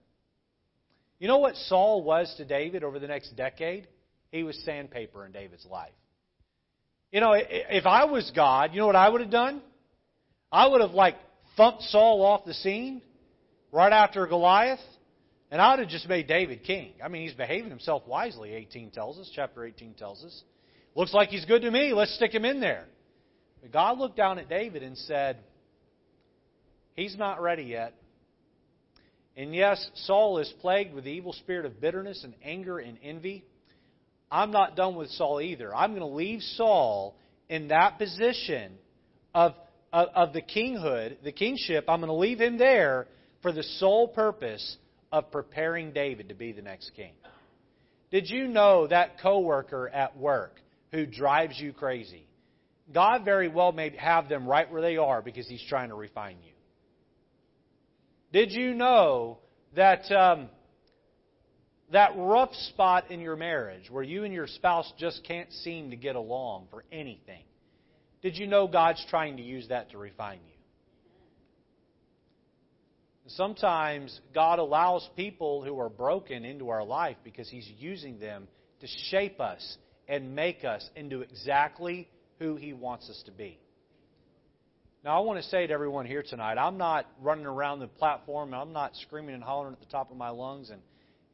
[1.19, 3.87] You know what Saul was to David over the next decade?
[4.31, 5.93] He was sandpaper in David's life.
[7.12, 9.62] You know, if I was God, you know what I would have done?
[10.51, 11.14] I would have like
[11.57, 13.01] thumped Saul off the scene
[13.71, 14.81] right after Goliath,
[15.55, 16.95] and I would have just made David king.
[17.01, 20.43] I mean, he's behaving himself wisely, 18 tells us, chapter 18 tells us.
[20.97, 21.93] Looks like he's good to me.
[21.93, 22.87] Let's stick him in there.
[23.62, 25.38] But God looked down at David and said,
[26.97, 27.95] He's not ready yet.
[29.37, 33.45] And yes, Saul is plagued with the evil spirit of bitterness and anger and envy.
[34.33, 35.73] I'm not done with Saul either.
[35.73, 37.14] I'm going to leave Saul
[37.49, 38.73] in that position
[39.33, 39.55] of,
[39.93, 41.85] of, of the kinghood, the kingship.
[41.87, 43.07] I'm going to leave him there
[43.40, 44.79] for the sole purpose
[45.14, 47.12] of preparing David to be the next king.
[48.11, 50.61] Did you know that coworker at work
[50.94, 52.24] who drives you crazy.
[52.92, 56.37] God very well may have them right where they are because He's trying to refine
[56.44, 56.53] you.
[58.33, 59.38] Did you know
[59.74, 60.48] that um,
[61.90, 65.96] that rough spot in your marriage where you and your spouse just can't seem to
[65.96, 67.42] get along for anything?
[68.22, 70.54] Did you know God's trying to use that to refine you?
[73.27, 78.49] Sometimes God allows people who are broken into our life because He's using them
[78.81, 82.09] to shape us and make us into exactly
[82.39, 83.59] who He wants us to be.
[85.05, 88.53] Now, I want to say to everyone here tonight, I'm not running around the platform,
[88.53, 90.81] and I'm not screaming and hollering at the top of my lungs, and,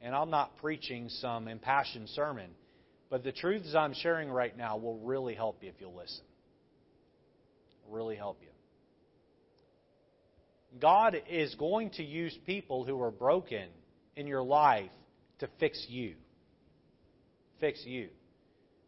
[0.01, 2.51] and I'm not preaching some impassioned sermon.
[3.11, 6.25] But the truths I'm sharing right now will really help you if you'll listen.
[7.89, 8.49] Really help you.
[10.79, 13.69] God is going to use people who are broken
[14.17, 14.91] in your life
[15.41, 16.15] to fix you.
[17.59, 18.09] Fix you.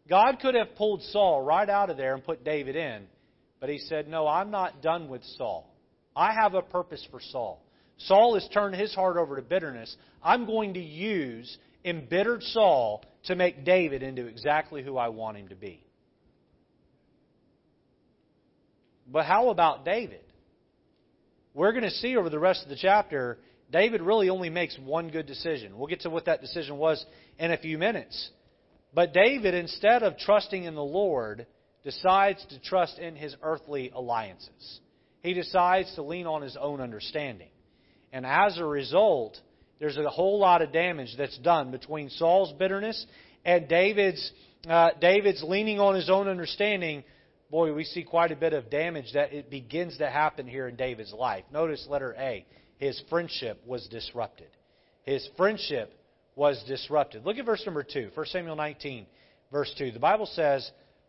[0.08, 3.06] God could have pulled Saul right out of there and put David in,
[3.60, 5.72] but he said, No, I'm not done with Saul.
[6.14, 7.62] I have a purpose for Saul.
[7.98, 9.94] Saul has turned his heart over to bitterness.
[10.22, 15.48] I'm going to use embittered Saul to make David into exactly who I want him
[15.48, 15.84] to be.
[19.06, 20.24] But how about David?
[21.54, 23.38] We're going to see over the rest of the chapter,
[23.70, 25.76] David really only makes one good decision.
[25.76, 27.04] We'll get to what that decision was
[27.38, 28.30] in a few minutes.
[28.94, 31.46] But David, instead of trusting in the Lord,
[31.84, 34.80] decides to trust in his earthly alliances.
[35.20, 37.48] He decides to lean on his own understanding.
[38.12, 39.38] And as a result,
[39.78, 43.06] there's a whole lot of damage that's done between Saul's bitterness
[43.44, 44.32] and David's,
[44.68, 47.04] uh, David's leaning on his own understanding.
[47.52, 50.74] Boy, we see quite a bit of damage that it begins to happen here in
[50.74, 51.44] David's life.
[51.52, 52.46] Notice letter A.
[52.78, 54.48] His friendship was disrupted.
[55.02, 55.92] His friendship
[56.34, 57.26] was disrupted.
[57.26, 59.04] Look at verse number 2, 1 Samuel 19,
[59.52, 59.90] verse 2.
[59.90, 60.68] The Bible says,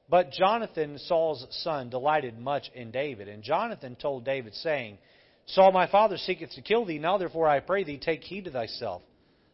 [0.10, 3.30] But Jonathan, Saul's son, delighted much in David.
[3.30, 4.98] And Jonathan told David, saying,
[5.46, 7.00] Saul my father seeketh to kill thee.
[7.00, 9.02] Now therefore I pray thee, take heed to thyself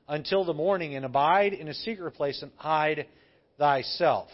[0.08, 3.06] until the morning, and abide in a secret place, and hide
[3.60, 4.30] thyself.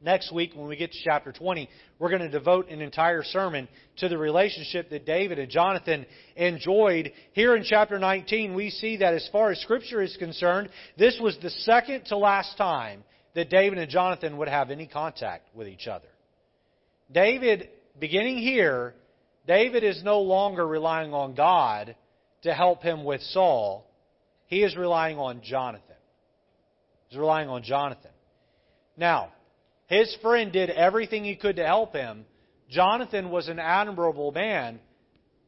[0.00, 1.68] Next week, when we get to chapter 20,
[1.98, 7.10] we're going to devote an entire sermon to the relationship that David and Jonathan enjoyed.
[7.32, 11.36] Here in chapter 19, we see that as far as Scripture is concerned, this was
[11.42, 13.02] the second to last time
[13.34, 16.08] that David and Jonathan would have any contact with each other.
[17.10, 17.68] David,
[17.98, 18.94] beginning here,
[19.48, 21.96] David is no longer relying on God
[22.42, 23.84] to help him with Saul.
[24.46, 25.82] He is relying on Jonathan.
[27.08, 28.12] He's relying on Jonathan.
[28.96, 29.32] Now,
[29.88, 32.24] his friend did everything he could to help him.
[32.70, 34.78] Jonathan was an admirable man,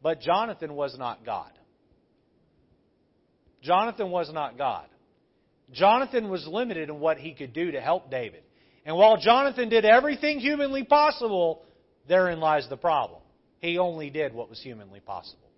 [0.03, 1.51] but Jonathan was not God.
[3.62, 4.86] Jonathan was not God.
[5.72, 8.43] Jonathan was limited in what he could do to help David.
[8.86, 11.62] And while Jonathan did everything humanly possible,
[12.09, 13.20] therein lies the problem.
[13.59, 15.51] He only did what was humanly possible.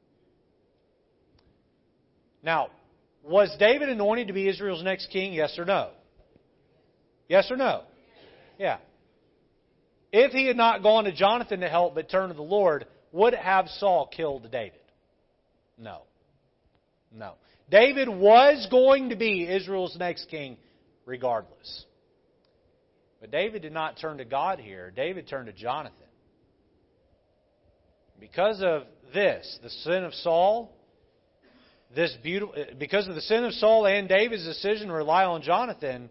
[2.43, 2.71] Now,
[3.23, 5.33] was David anointed to be Israel's next king?
[5.33, 5.91] Yes or no?
[7.29, 7.85] Yes or no?
[8.63, 8.77] Yeah.
[10.13, 13.35] If he had not gone to Jonathan to help but turned to the Lord, would
[13.35, 14.79] have Saul killed David?
[15.77, 16.03] No.
[17.13, 17.33] No.
[17.69, 20.59] David was going to be Israel's next king
[21.07, 21.87] regardless.
[23.21, 24.93] But David did not turn to God here.
[24.95, 25.97] David turned to Jonathan.
[28.21, 30.73] Because of this, the sin of Saul,
[31.97, 36.09] this beautiful because of the sin of Saul and David's decision to rely on Jonathan,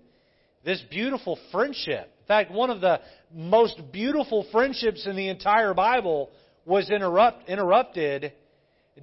[0.65, 2.13] this beautiful friendship.
[2.31, 3.01] Fact, one of the
[3.33, 6.29] most beautiful friendships in the entire Bible
[6.65, 8.31] was interrupt, interrupted.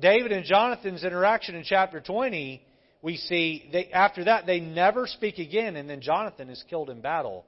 [0.01, 2.62] David and Jonathan's interaction in chapter 20,
[3.03, 7.03] we see they, after that they never speak again, and then Jonathan is killed in
[7.03, 7.45] battle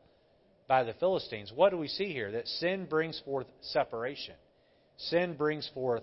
[0.68, 1.50] by the Philistines.
[1.54, 2.30] What do we see here?
[2.30, 4.34] That sin brings forth separation.
[4.98, 6.02] Sin brings forth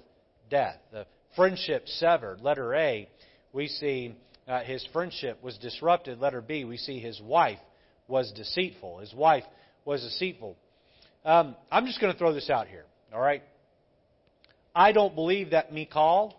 [0.50, 0.80] death.
[0.92, 1.06] The
[1.36, 2.42] friendship severed.
[2.42, 3.08] Letter A,
[3.54, 4.16] we see
[4.48, 6.20] uh, his friendship was disrupted.
[6.20, 7.60] Letter B, we see his wife
[8.08, 9.00] was deceitful.
[9.00, 9.44] His wife
[9.88, 10.58] was deceitful.
[11.26, 12.84] Um, I'm just going to throw this out here,
[13.14, 13.42] all right?
[14.76, 16.36] I don't believe that Michal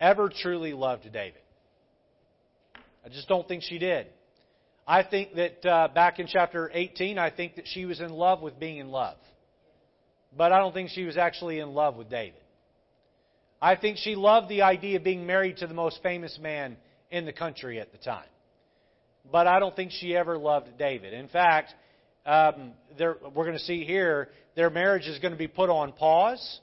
[0.00, 1.40] ever truly loved David.
[3.04, 4.06] I just don't think she did.
[4.86, 8.40] I think that uh, back in chapter 18, I think that she was in love
[8.40, 9.16] with being in love.
[10.36, 12.40] But I don't think she was actually in love with David.
[13.62, 16.76] I think she loved the idea of being married to the most famous man
[17.10, 18.26] in the country at the time
[19.30, 21.12] but I don't think she ever loved David.
[21.12, 21.74] In fact,
[22.26, 26.60] um, we're going to see here their marriage is going to be put on pause.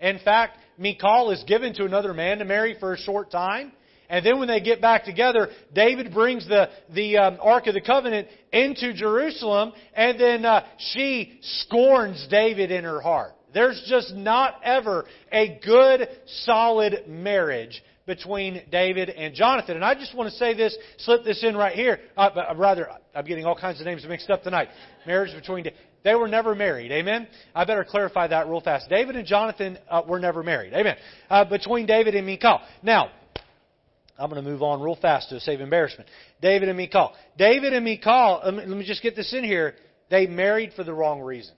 [0.00, 3.72] In fact, Michal is given to another man to marry for a short time.
[4.08, 7.80] And then when they get back together, David brings the, the um, Ark of the
[7.80, 13.32] Covenant into Jerusalem, and then uh, she scorns David in her heart.
[13.54, 16.08] There's just not ever a good,
[16.44, 19.76] solid marriage between David and Jonathan.
[19.76, 22.00] And I just want to say this, slip this in right here.
[22.16, 24.68] Uh, uh, rather, I'm getting all kinds of names mixed up tonight.
[25.06, 25.66] Marriage between,
[26.02, 26.90] they were never married.
[26.92, 27.28] Amen?
[27.54, 28.88] I better clarify that real fast.
[28.88, 30.72] David and Jonathan uh, were never married.
[30.72, 30.96] Amen?
[31.28, 32.60] Uh, between David and Michal.
[32.82, 33.10] Now,
[34.18, 36.08] I'm going to move on real fast to save embarrassment.
[36.40, 37.12] David and Michal.
[37.36, 39.74] David and Michal, let me, just get this in here.
[40.10, 41.56] They married for the wrong reasons.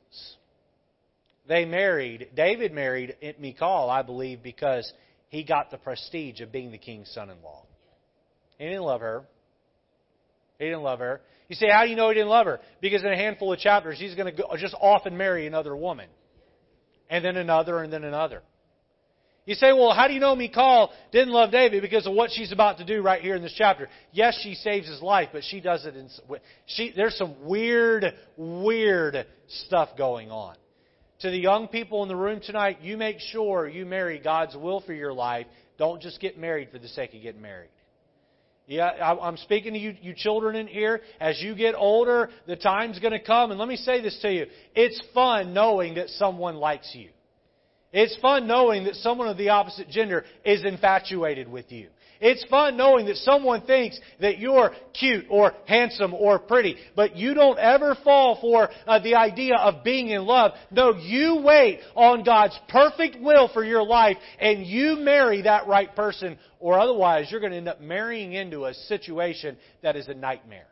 [1.46, 4.90] They married, David married Michal, I believe, because
[5.28, 7.64] he got the prestige of being the king's son in law.
[8.56, 9.24] He didn't love her.
[10.58, 11.20] He didn't love her.
[11.48, 12.60] You say, how do you know he didn't love her?
[12.80, 16.08] Because in a handful of chapters, he's going to go, just often marry another woman.
[17.10, 18.42] And then another, and then another.
[19.44, 21.82] You say, well, how do you know Michal didn't love David?
[21.82, 23.90] Because of what she's about to do right here in this chapter.
[24.10, 26.08] Yes, she saves his life, but she does it in.
[26.64, 30.56] She, there's some weird, weird stuff going on
[31.24, 34.82] to the young people in the room tonight, you make sure you marry God's will
[34.82, 35.46] for your life.
[35.78, 37.70] Don't just get married for the sake of getting married.
[38.66, 41.02] Yeah, I'm speaking to you, you children in here.
[41.20, 43.50] As you get older, the time's going to come.
[43.50, 44.46] And let me say this to you.
[44.74, 47.10] It's fun knowing that someone likes you.
[47.92, 51.88] It's fun knowing that someone of the opposite gender is infatuated with you.
[52.20, 57.34] It's fun knowing that someone thinks that you're cute or handsome or pretty, but you
[57.34, 60.52] don't ever fall for uh, the idea of being in love.
[60.70, 65.94] No, you wait on God's perfect will for your life and you marry that right
[65.94, 70.14] person, or otherwise you're going to end up marrying into a situation that is a
[70.14, 70.68] nightmare.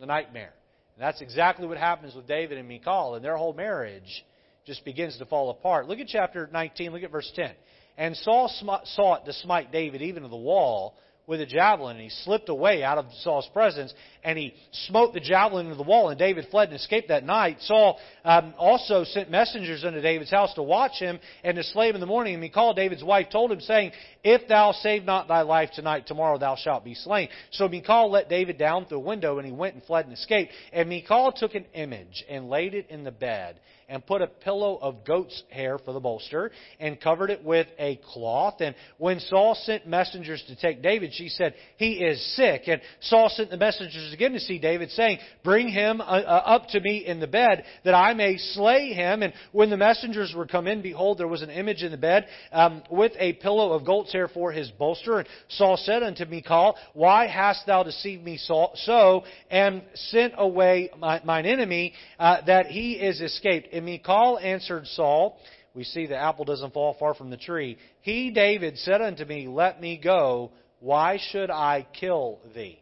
[0.00, 0.52] The nightmare.
[0.96, 4.24] And that's exactly what happens with David and Michal, and their whole marriage
[4.64, 5.88] just begins to fall apart.
[5.88, 7.50] Look at chapter 19, look at verse 10.
[7.96, 8.48] And Saul
[8.84, 12.82] sought to smite David even to the wall with a javelin, and he slipped away
[12.82, 14.54] out of Saul's presence, and he
[14.86, 17.56] smote the javelin into the wall, and David fled and escaped that night.
[17.60, 21.94] Saul um, also sent messengers unto David's house to watch him and to slay him
[21.94, 22.34] in the morning.
[22.34, 23.92] And he called David's wife, told him, saying,
[24.22, 27.28] If thou save not thy life tonight, tomorrow thou shalt be slain.
[27.52, 30.52] So Michal let David down through a window, and he went and fled and escaped.
[30.72, 34.78] And Michal took an image and laid it in the bed and put a pillow
[34.80, 38.60] of goat's hair for the bolster and covered it with a cloth.
[38.60, 42.62] And when Saul sent messengers to take David, She said, He is sick.
[42.66, 46.68] And Saul sent the messengers again to see David, saying, Bring him uh, uh, up
[46.68, 49.22] to me in the bed, that I may slay him.
[49.22, 52.26] And when the messengers were come in, behold, there was an image in the bed
[52.52, 55.18] um, with a pillow of goat's hair for his bolster.
[55.18, 61.46] And Saul said unto Michal, Why hast thou deceived me so, and sent away mine
[61.46, 63.68] enemy, uh, that he is escaped?
[63.74, 65.38] And Michal answered Saul,
[65.74, 67.76] we see the apple doesn't fall far from the tree.
[68.00, 70.52] He, David, said unto me, Let me go.
[70.78, 72.80] Why should I kill thee?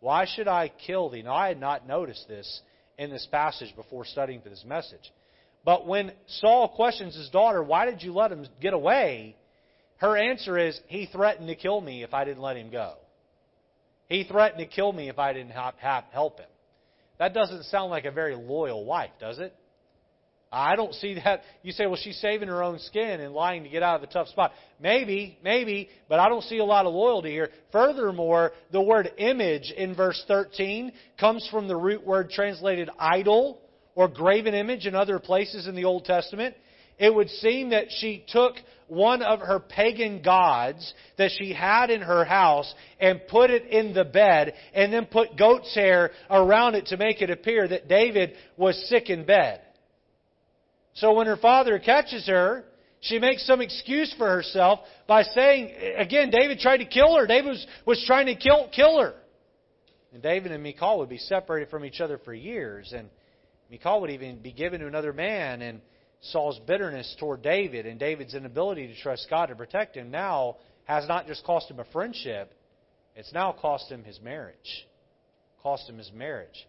[0.00, 1.22] Why should I kill thee?
[1.22, 2.60] Now, I had not noticed this
[2.98, 5.12] in this passage before studying for this message.
[5.64, 9.36] But when Saul questions his daughter, Why did you let him get away?
[9.96, 12.96] Her answer is, He threatened to kill me if I didn't let him go.
[14.08, 16.48] He threatened to kill me if I didn't help him.
[17.18, 19.54] That doesn't sound like a very loyal wife, does it?
[20.54, 21.42] I don't see that.
[21.62, 24.12] You say, well, she's saving her own skin and lying to get out of a
[24.12, 24.52] tough spot.
[24.80, 27.50] Maybe, maybe, but I don't see a lot of loyalty here.
[27.72, 33.60] Furthermore, the word image in verse 13 comes from the root word translated idol
[33.96, 36.54] or graven image in other places in the Old Testament.
[36.98, 38.54] It would seem that she took
[38.86, 43.92] one of her pagan gods that she had in her house and put it in
[43.92, 48.34] the bed and then put goat's hair around it to make it appear that David
[48.56, 49.60] was sick in bed.
[50.94, 52.64] So when her father catches her,
[53.00, 57.26] she makes some excuse for herself by saying, again, David tried to kill her.
[57.26, 59.14] David was, was trying to kill, kill her.
[60.12, 62.94] And David and Michal would be separated from each other for years.
[62.96, 63.10] And
[63.70, 65.60] Michal would even be given to another man.
[65.60, 65.80] And
[66.20, 71.06] Saul's bitterness toward David and David's inability to trust God to protect him now has
[71.08, 72.52] not just cost him a friendship,
[73.16, 74.86] it's now cost him his marriage.
[75.62, 76.66] Cost him his marriage.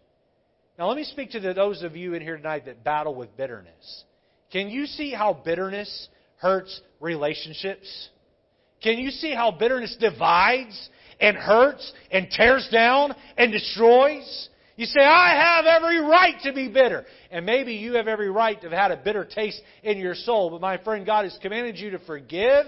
[0.78, 3.34] Now, let me speak to the, those of you in here tonight that battle with
[3.36, 4.04] bitterness.
[4.52, 8.08] Can you see how bitterness hurts relationships?
[8.82, 10.90] Can you see how bitterness divides
[11.20, 14.48] and hurts and tears down and destroys?
[14.76, 17.06] You say, I have every right to be bitter.
[17.30, 20.50] And maybe you have every right to have had a bitter taste in your soul.
[20.50, 22.66] But my friend, God has commanded you to forgive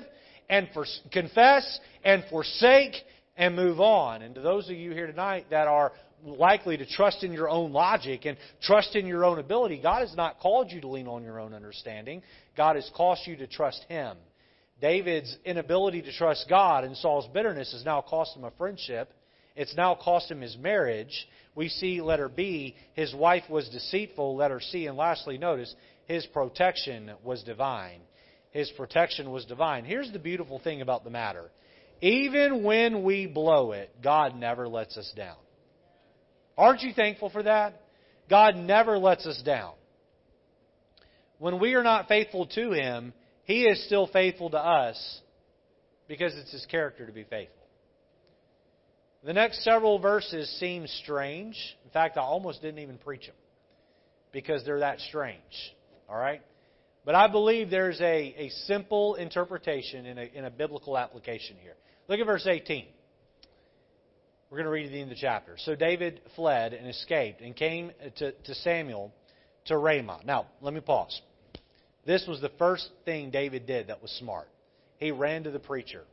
[0.48, 2.94] and for, confess and forsake
[3.36, 4.22] and move on.
[4.22, 5.92] And to those of you here tonight that are
[6.24, 9.80] likely to trust in your own logic and trust in your own ability.
[9.82, 12.22] God has not called you to lean on your own understanding.
[12.56, 14.16] God has called you to trust Him.
[14.80, 19.12] David's inability to trust God and Saul's bitterness has now cost him a friendship.
[19.56, 21.26] It's now cost him his marriage.
[21.56, 25.74] We see, letter B, his wife was deceitful, letter C, and lastly, notice,
[26.06, 28.00] his protection was divine.
[28.52, 29.84] His protection was divine.
[29.84, 31.50] Here's the beautiful thing about the matter.
[32.00, 35.36] Even when we blow it, God never lets us down.
[36.58, 37.80] Aren't you thankful for that?
[38.28, 39.72] God never lets us down.
[41.38, 45.20] When we are not faithful to Him, He is still faithful to us
[46.08, 47.54] because it's His character to be faithful.
[49.24, 51.56] The next several verses seem strange.
[51.84, 53.36] In fact, I almost didn't even preach them
[54.32, 55.42] because they're that strange.
[56.08, 56.42] All right?
[57.04, 61.74] But I believe there's a, a simple interpretation in a, in a biblical application here.
[62.08, 62.86] Look at verse 18.
[64.50, 65.56] We're going to read at the end of the chapter.
[65.58, 69.12] So David fled and escaped and came to, to Samuel
[69.66, 70.20] to Ramah.
[70.24, 71.20] Now, let me pause.
[72.06, 74.48] This was the first thing David did that was smart.
[74.96, 76.04] He ran to the preacher.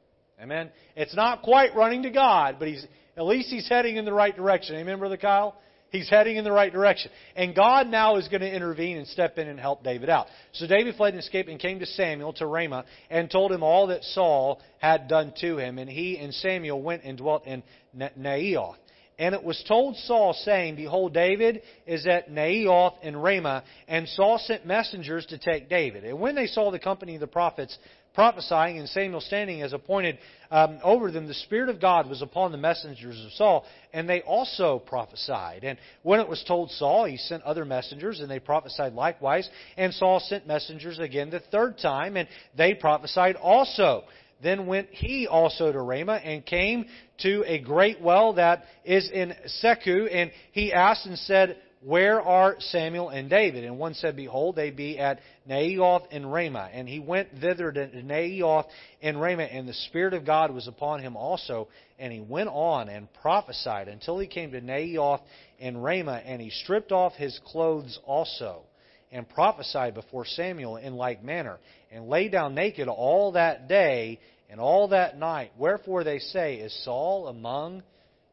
[0.42, 0.70] Amen.
[0.98, 4.36] It's not quite running to God, but he's at least he's heading in the right
[4.36, 4.76] direction.
[4.76, 5.56] Amen, Brother Kyle?
[5.92, 7.12] He's heading in the right direction.
[7.36, 10.28] And God now is going to intervene and step in and help David out.
[10.54, 13.88] So David fled and escaped and came to Samuel to Ramah and told him all
[13.88, 15.78] that Saul had done to him.
[15.78, 17.64] And he and Samuel went and dwelt in
[17.96, 18.76] Naioth.
[19.18, 23.64] And it was told Saul, saying, Behold, David is at Naioth in Ramah.
[23.88, 26.04] And Saul sent messengers to take David.
[26.04, 27.78] And when they saw the company of the prophets
[28.16, 30.18] prophesying and Samuel standing as appointed
[30.50, 34.22] um, over them, the Spirit of God was upon the messengers of Saul, and they
[34.22, 35.64] also prophesied.
[35.64, 39.50] And when it was told Saul, he sent other messengers, and they prophesied likewise.
[39.78, 44.04] And Saul sent messengers again the third time, and they prophesied also.
[44.44, 46.86] Then went he also to Ramah and came
[47.20, 52.56] to a great well that is in Sechu, and he asked and said, where are
[52.58, 53.64] Samuel and David?
[53.64, 56.70] And one said, Behold, they be at Naioth in Ramah.
[56.74, 58.66] And he went thither to Naioth
[59.02, 61.68] in Ramah, and the Spirit of God was upon him also.
[62.00, 65.22] And he went on and prophesied until he came to Naioth
[65.60, 68.64] in Ramah, and he stripped off his clothes also,
[69.12, 71.60] and prophesied before Samuel in like manner,
[71.92, 74.20] and lay down naked all that day
[74.50, 75.52] and all that night.
[75.56, 77.84] Wherefore they say, Is Saul among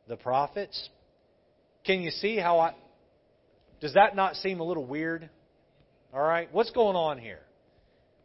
[0.09, 0.89] the prophets?
[1.85, 2.75] Can you see how I,
[3.83, 5.29] does that not seem a little weird?
[6.15, 7.41] All right, what's going on here?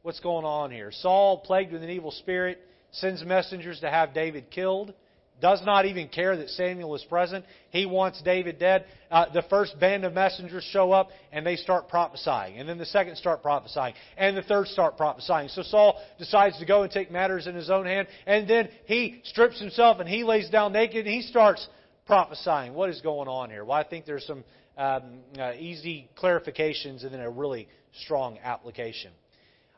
[0.04, 0.92] What's going on here?
[0.92, 2.60] Saul, plagued with an evil spirit,
[2.92, 4.94] sends messengers to have David killed.
[5.42, 7.44] does not even care that Samuel is present.
[7.72, 8.86] He wants David dead.
[9.10, 12.60] Uh, the first band of messengers show up and they start prophesying.
[12.60, 13.96] And then the second start prophesying.
[14.16, 15.50] And the third start prophesying.
[15.50, 18.08] So Saul decides to go and take matters in his own hand.
[18.28, 21.68] And then he strips himself and he lays down naked and he starts
[22.06, 22.76] prophesying.
[22.76, 23.66] What is going on here?
[23.66, 24.44] Well, I think there's some
[24.78, 27.68] um, uh, easy clarifications and then a really
[28.04, 29.12] strong application.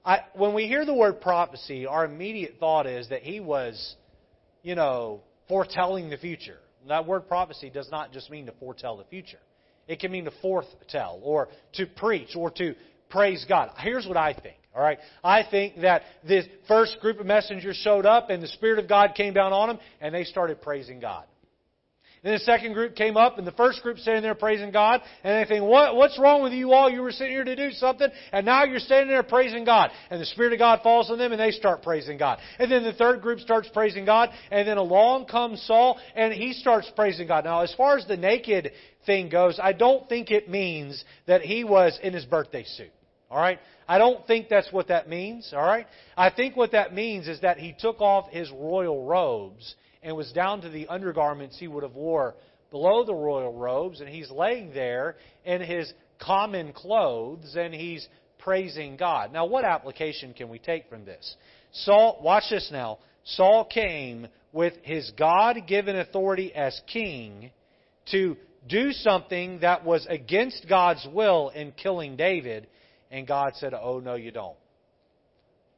[0.06, 3.96] I, when we hear the word prophecy, our immediate thought is that he was,
[4.64, 6.58] you know, foretelling the future.
[6.88, 9.40] That word prophecy does not just mean to foretell the future.
[9.88, 12.76] It can mean to foretell or to preach or to
[13.10, 13.72] praise God.
[13.78, 14.58] Here's what I think.
[14.76, 15.00] All right.
[15.24, 19.16] I think that this first group of messengers showed up and the Spirit of God
[19.16, 21.26] came down on them and they started praising God.
[22.24, 25.46] Then the second group came up, and the first group sitting there praising God, and
[25.46, 26.90] they think, what, what's wrong with you all?
[26.90, 29.92] You were sitting here to do something, and now you're standing there praising God.
[30.10, 32.40] And the Spirit of God falls on them, and they start praising God.
[32.58, 36.54] And then the third group starts praising God, and then along comes Saul, and he
[36.54, 37.46] starts praising God.
[37.46, 38.72] Now, as far as the naked
[39.06, 42.92] thing goes, I don't think it means that he was in his birthday suit.
[43.30, 43.60] All right?
[43.88, 45.54] I don't think that's what that means.
[45.56, 45.86] All right?
[46.18, 50.32] I think what that means is that he took off his royal robes and was
[50.32, 52.36] down to the undergarments he would have wore
[52.72, 58.96] below the royal robes, and he's laying there in his common clothes, and he's praising
[58.96, 59.34] God.
[59.34, 61.36] Now, what application can we take from this?
[61.72, 63.00] Saul, watch this now.
[63.24, 67.52] Saul came with his God given authority as king
[68.12, 68.38] to
[68.68, 72.68] do something that was against God's will in killing David,
[73.12, 74.58] and God said, Oh, no, you don't.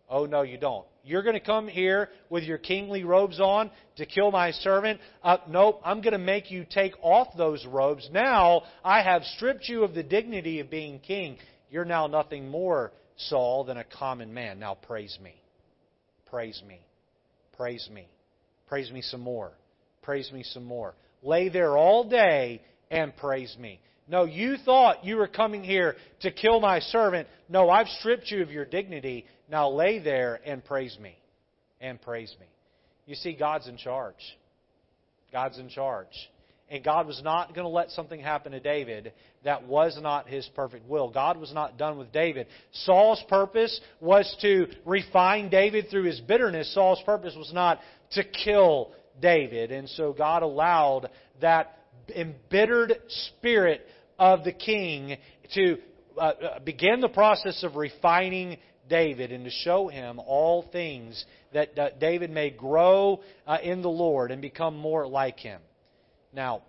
[0.10, 0.86] Oh, no, you don't.
[1.04, 5.00] You're going to come here with your kingly robes on to kill my servant.
[5.24, 8.08] Uh, nope, I'm going to make you take off those robes.
[8.12, 11.38] Now I have stripped you of the dignity of being king.
[11.70, 14.60] You're now nothing more, Saul, than a common man.
[14.60, 15.42] Now praise me.
[16.30, 16.82] Praise me.
[17.58, 18.08] Praise me.
[18.68, 19.52] Praise me some more.
[20.02, 20.94] Praise me some more.
[21.24, 23.80] Lay there all day and praise me.
[24.08, 27.28] No, you thought you were coming here to kill my servant.
[27.48, 29.26] No, I've stripped you of your dignity.
[29.50, 31.18] Now lay there and praise me.
[31.80, 32.46] And praise me.
[33.06, 34.16] You see, God's in charge.
[35.32, 36.08] God's in charge.
[36.70, 39.12] And God was not going to let something happen to David
[39.44, 41.10] that was not his perfect will.
[41.10, 42.48] God was not done with David.
[42.72, 46.74] Saul's purpose was to refine David through his bitterness.
[46.74, 47.80] Saul's purpose was not
[48.12, 48.92] to kill
[49.22, 49.72] David.
[49.72, 51.10] And so God allowed
[51.42, 51.78] that
[52.10, 53.86] embittered spirit
[54.20, 55.18] of the king
[55.54, 55.78] to
[56.18, 58.58] uh, uh, begin the process of refining
[58.90, 61.24] David and to show him all things
[61.54, 65.62] that uh, David may grow uh, in the Lord and become more like him.
[66.34, 66.64] Now,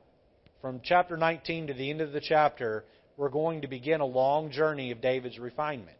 [0.60, 2.84] from chapter 19 to the end of the chapter,
[3.16, 5.96] we're going to begin a long journey of David's refinement.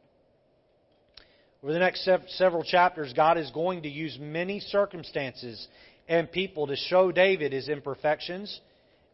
[1.62, 5.66] Over the next several chapters, God is going to use many circumstances
[6.09, 8.61] and people to show David his imperfections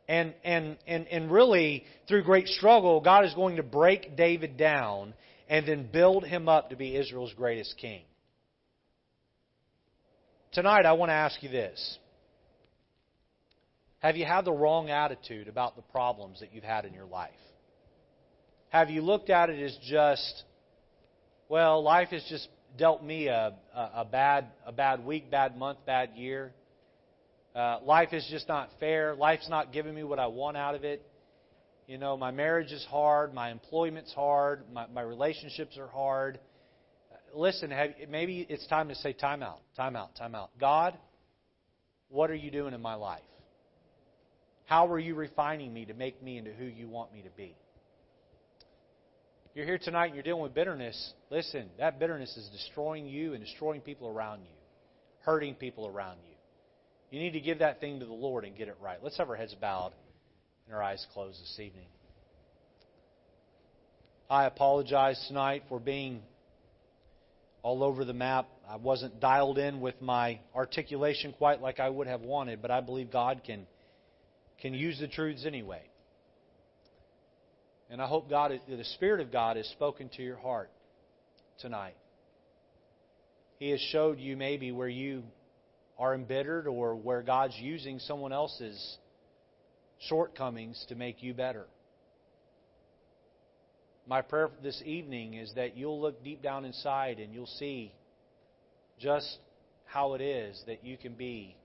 [0.09, 5.13] and, and, and, and really, through great struggle, God is going to break David down
[5.49, 8.03] and then build him up to be Israel's greatest king.
[10.53, 11.99] Tonight, I want to ask you this
[13.99, 17.31] Have you had the wrong attitude about the problems that you've had in your life?
[18.71, 20.45] Have you looked at it as just,
[21.49, 22.49] well, life has just
[22.79, 26.53] dealt me a, a, a bad, a bad week, bad month, bad year?
[27.59, 29.17] Uh, life is just not fair.
[29.17, 31.05] Life's not giving me what I want out of it.
[31.89, 33.35] You know, my marriage is hard.
[33.35, 34.63] My employment's hard.
[34.73, 36.39] My, my relationships are hard.
[37.35, 40.51] Listen, have, maybe it's time to say, time out, time out, time out.
[40.61, 40.97] God,
[42.11, 43.23] what are you doing in my life?
[44.67, 47.57] How are you refining me to make me into who you want me to be?
[49.55, 51.13] You're here tonight and you're dealing with bitterness.
[51.29, 54.57] Listen, that bitterness is destroying you and destroying people around you,
[55.23, 56.28] hurting people around you.
[57.11, 58.99] You need to give that thing to the Lord and get it right.
[59.03, 59.93] Let's have our heads bowed
[60.67, 61.87] and our eyes closed this evening.
[64.29, 66.21] I apologize tonight for being
[67.63, 68.47] all over the map.
[68.69, 72.81] I wasn't dialed in with my articulation quite like I would have wanted, but I
[72.83, 73.67] believe God can
[74.61, 75.83] can use the truths anyway.
[77.91, 80.71] And I hope God, the Spirit of God, has spoken to your heart
[81.61, 81.97] tonight.
[83.59, 85.23] He has showed you maybe where you
[85.99, 88.99] are embittered or where God's using someone else's
[90.09, 91.67] shortcomings to make you better.
[94.07, 97.93] My prayer this evening is that you'll look deep down inside and you'll see
[98.99, 99.39] just
[99.87, 101.57] how it is that you can be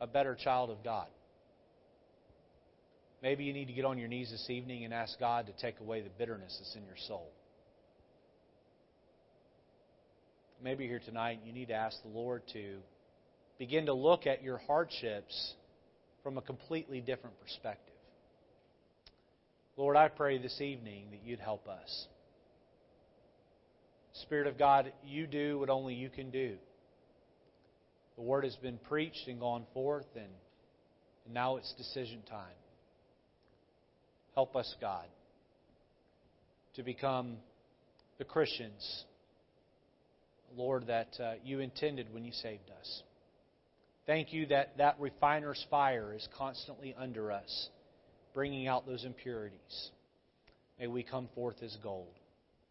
[0.00, 1.06] a better child of God.
[3.22, 5.80] Maybe you need to get on your knees this evening and ask God to take
[5.80, 7.30] away the bitterness that's in your soul.
[10.62, 12.78] Maybe here tonight you need to ask the Lord to
[13.58, 15.54] begin to look at your hardships
[16.22, 17.94] from a completely different perspective.
[19.76, 22.06] Lord, I pray this evening that you'd help us.
[24.22, 26.56] Spirit of God, you do what only you can do.
[28.16, 30.30] The word has been preached and gone forth, and,
[31.26, 32.56] and now it's decision time.
[34.34, 35.04] Help us, God,
[36.76, 37.36] to become
[38.16, 39.04] the Christians,
[40.56, 43.02] Lord, that uh, you intended when you saved us.
[44.06, 47.68] Thank you that that refiner's fire is constantly under us,
[48.34, 49.90] bringing out those impurities.
[50.78, 52.15] May we come forth as gold.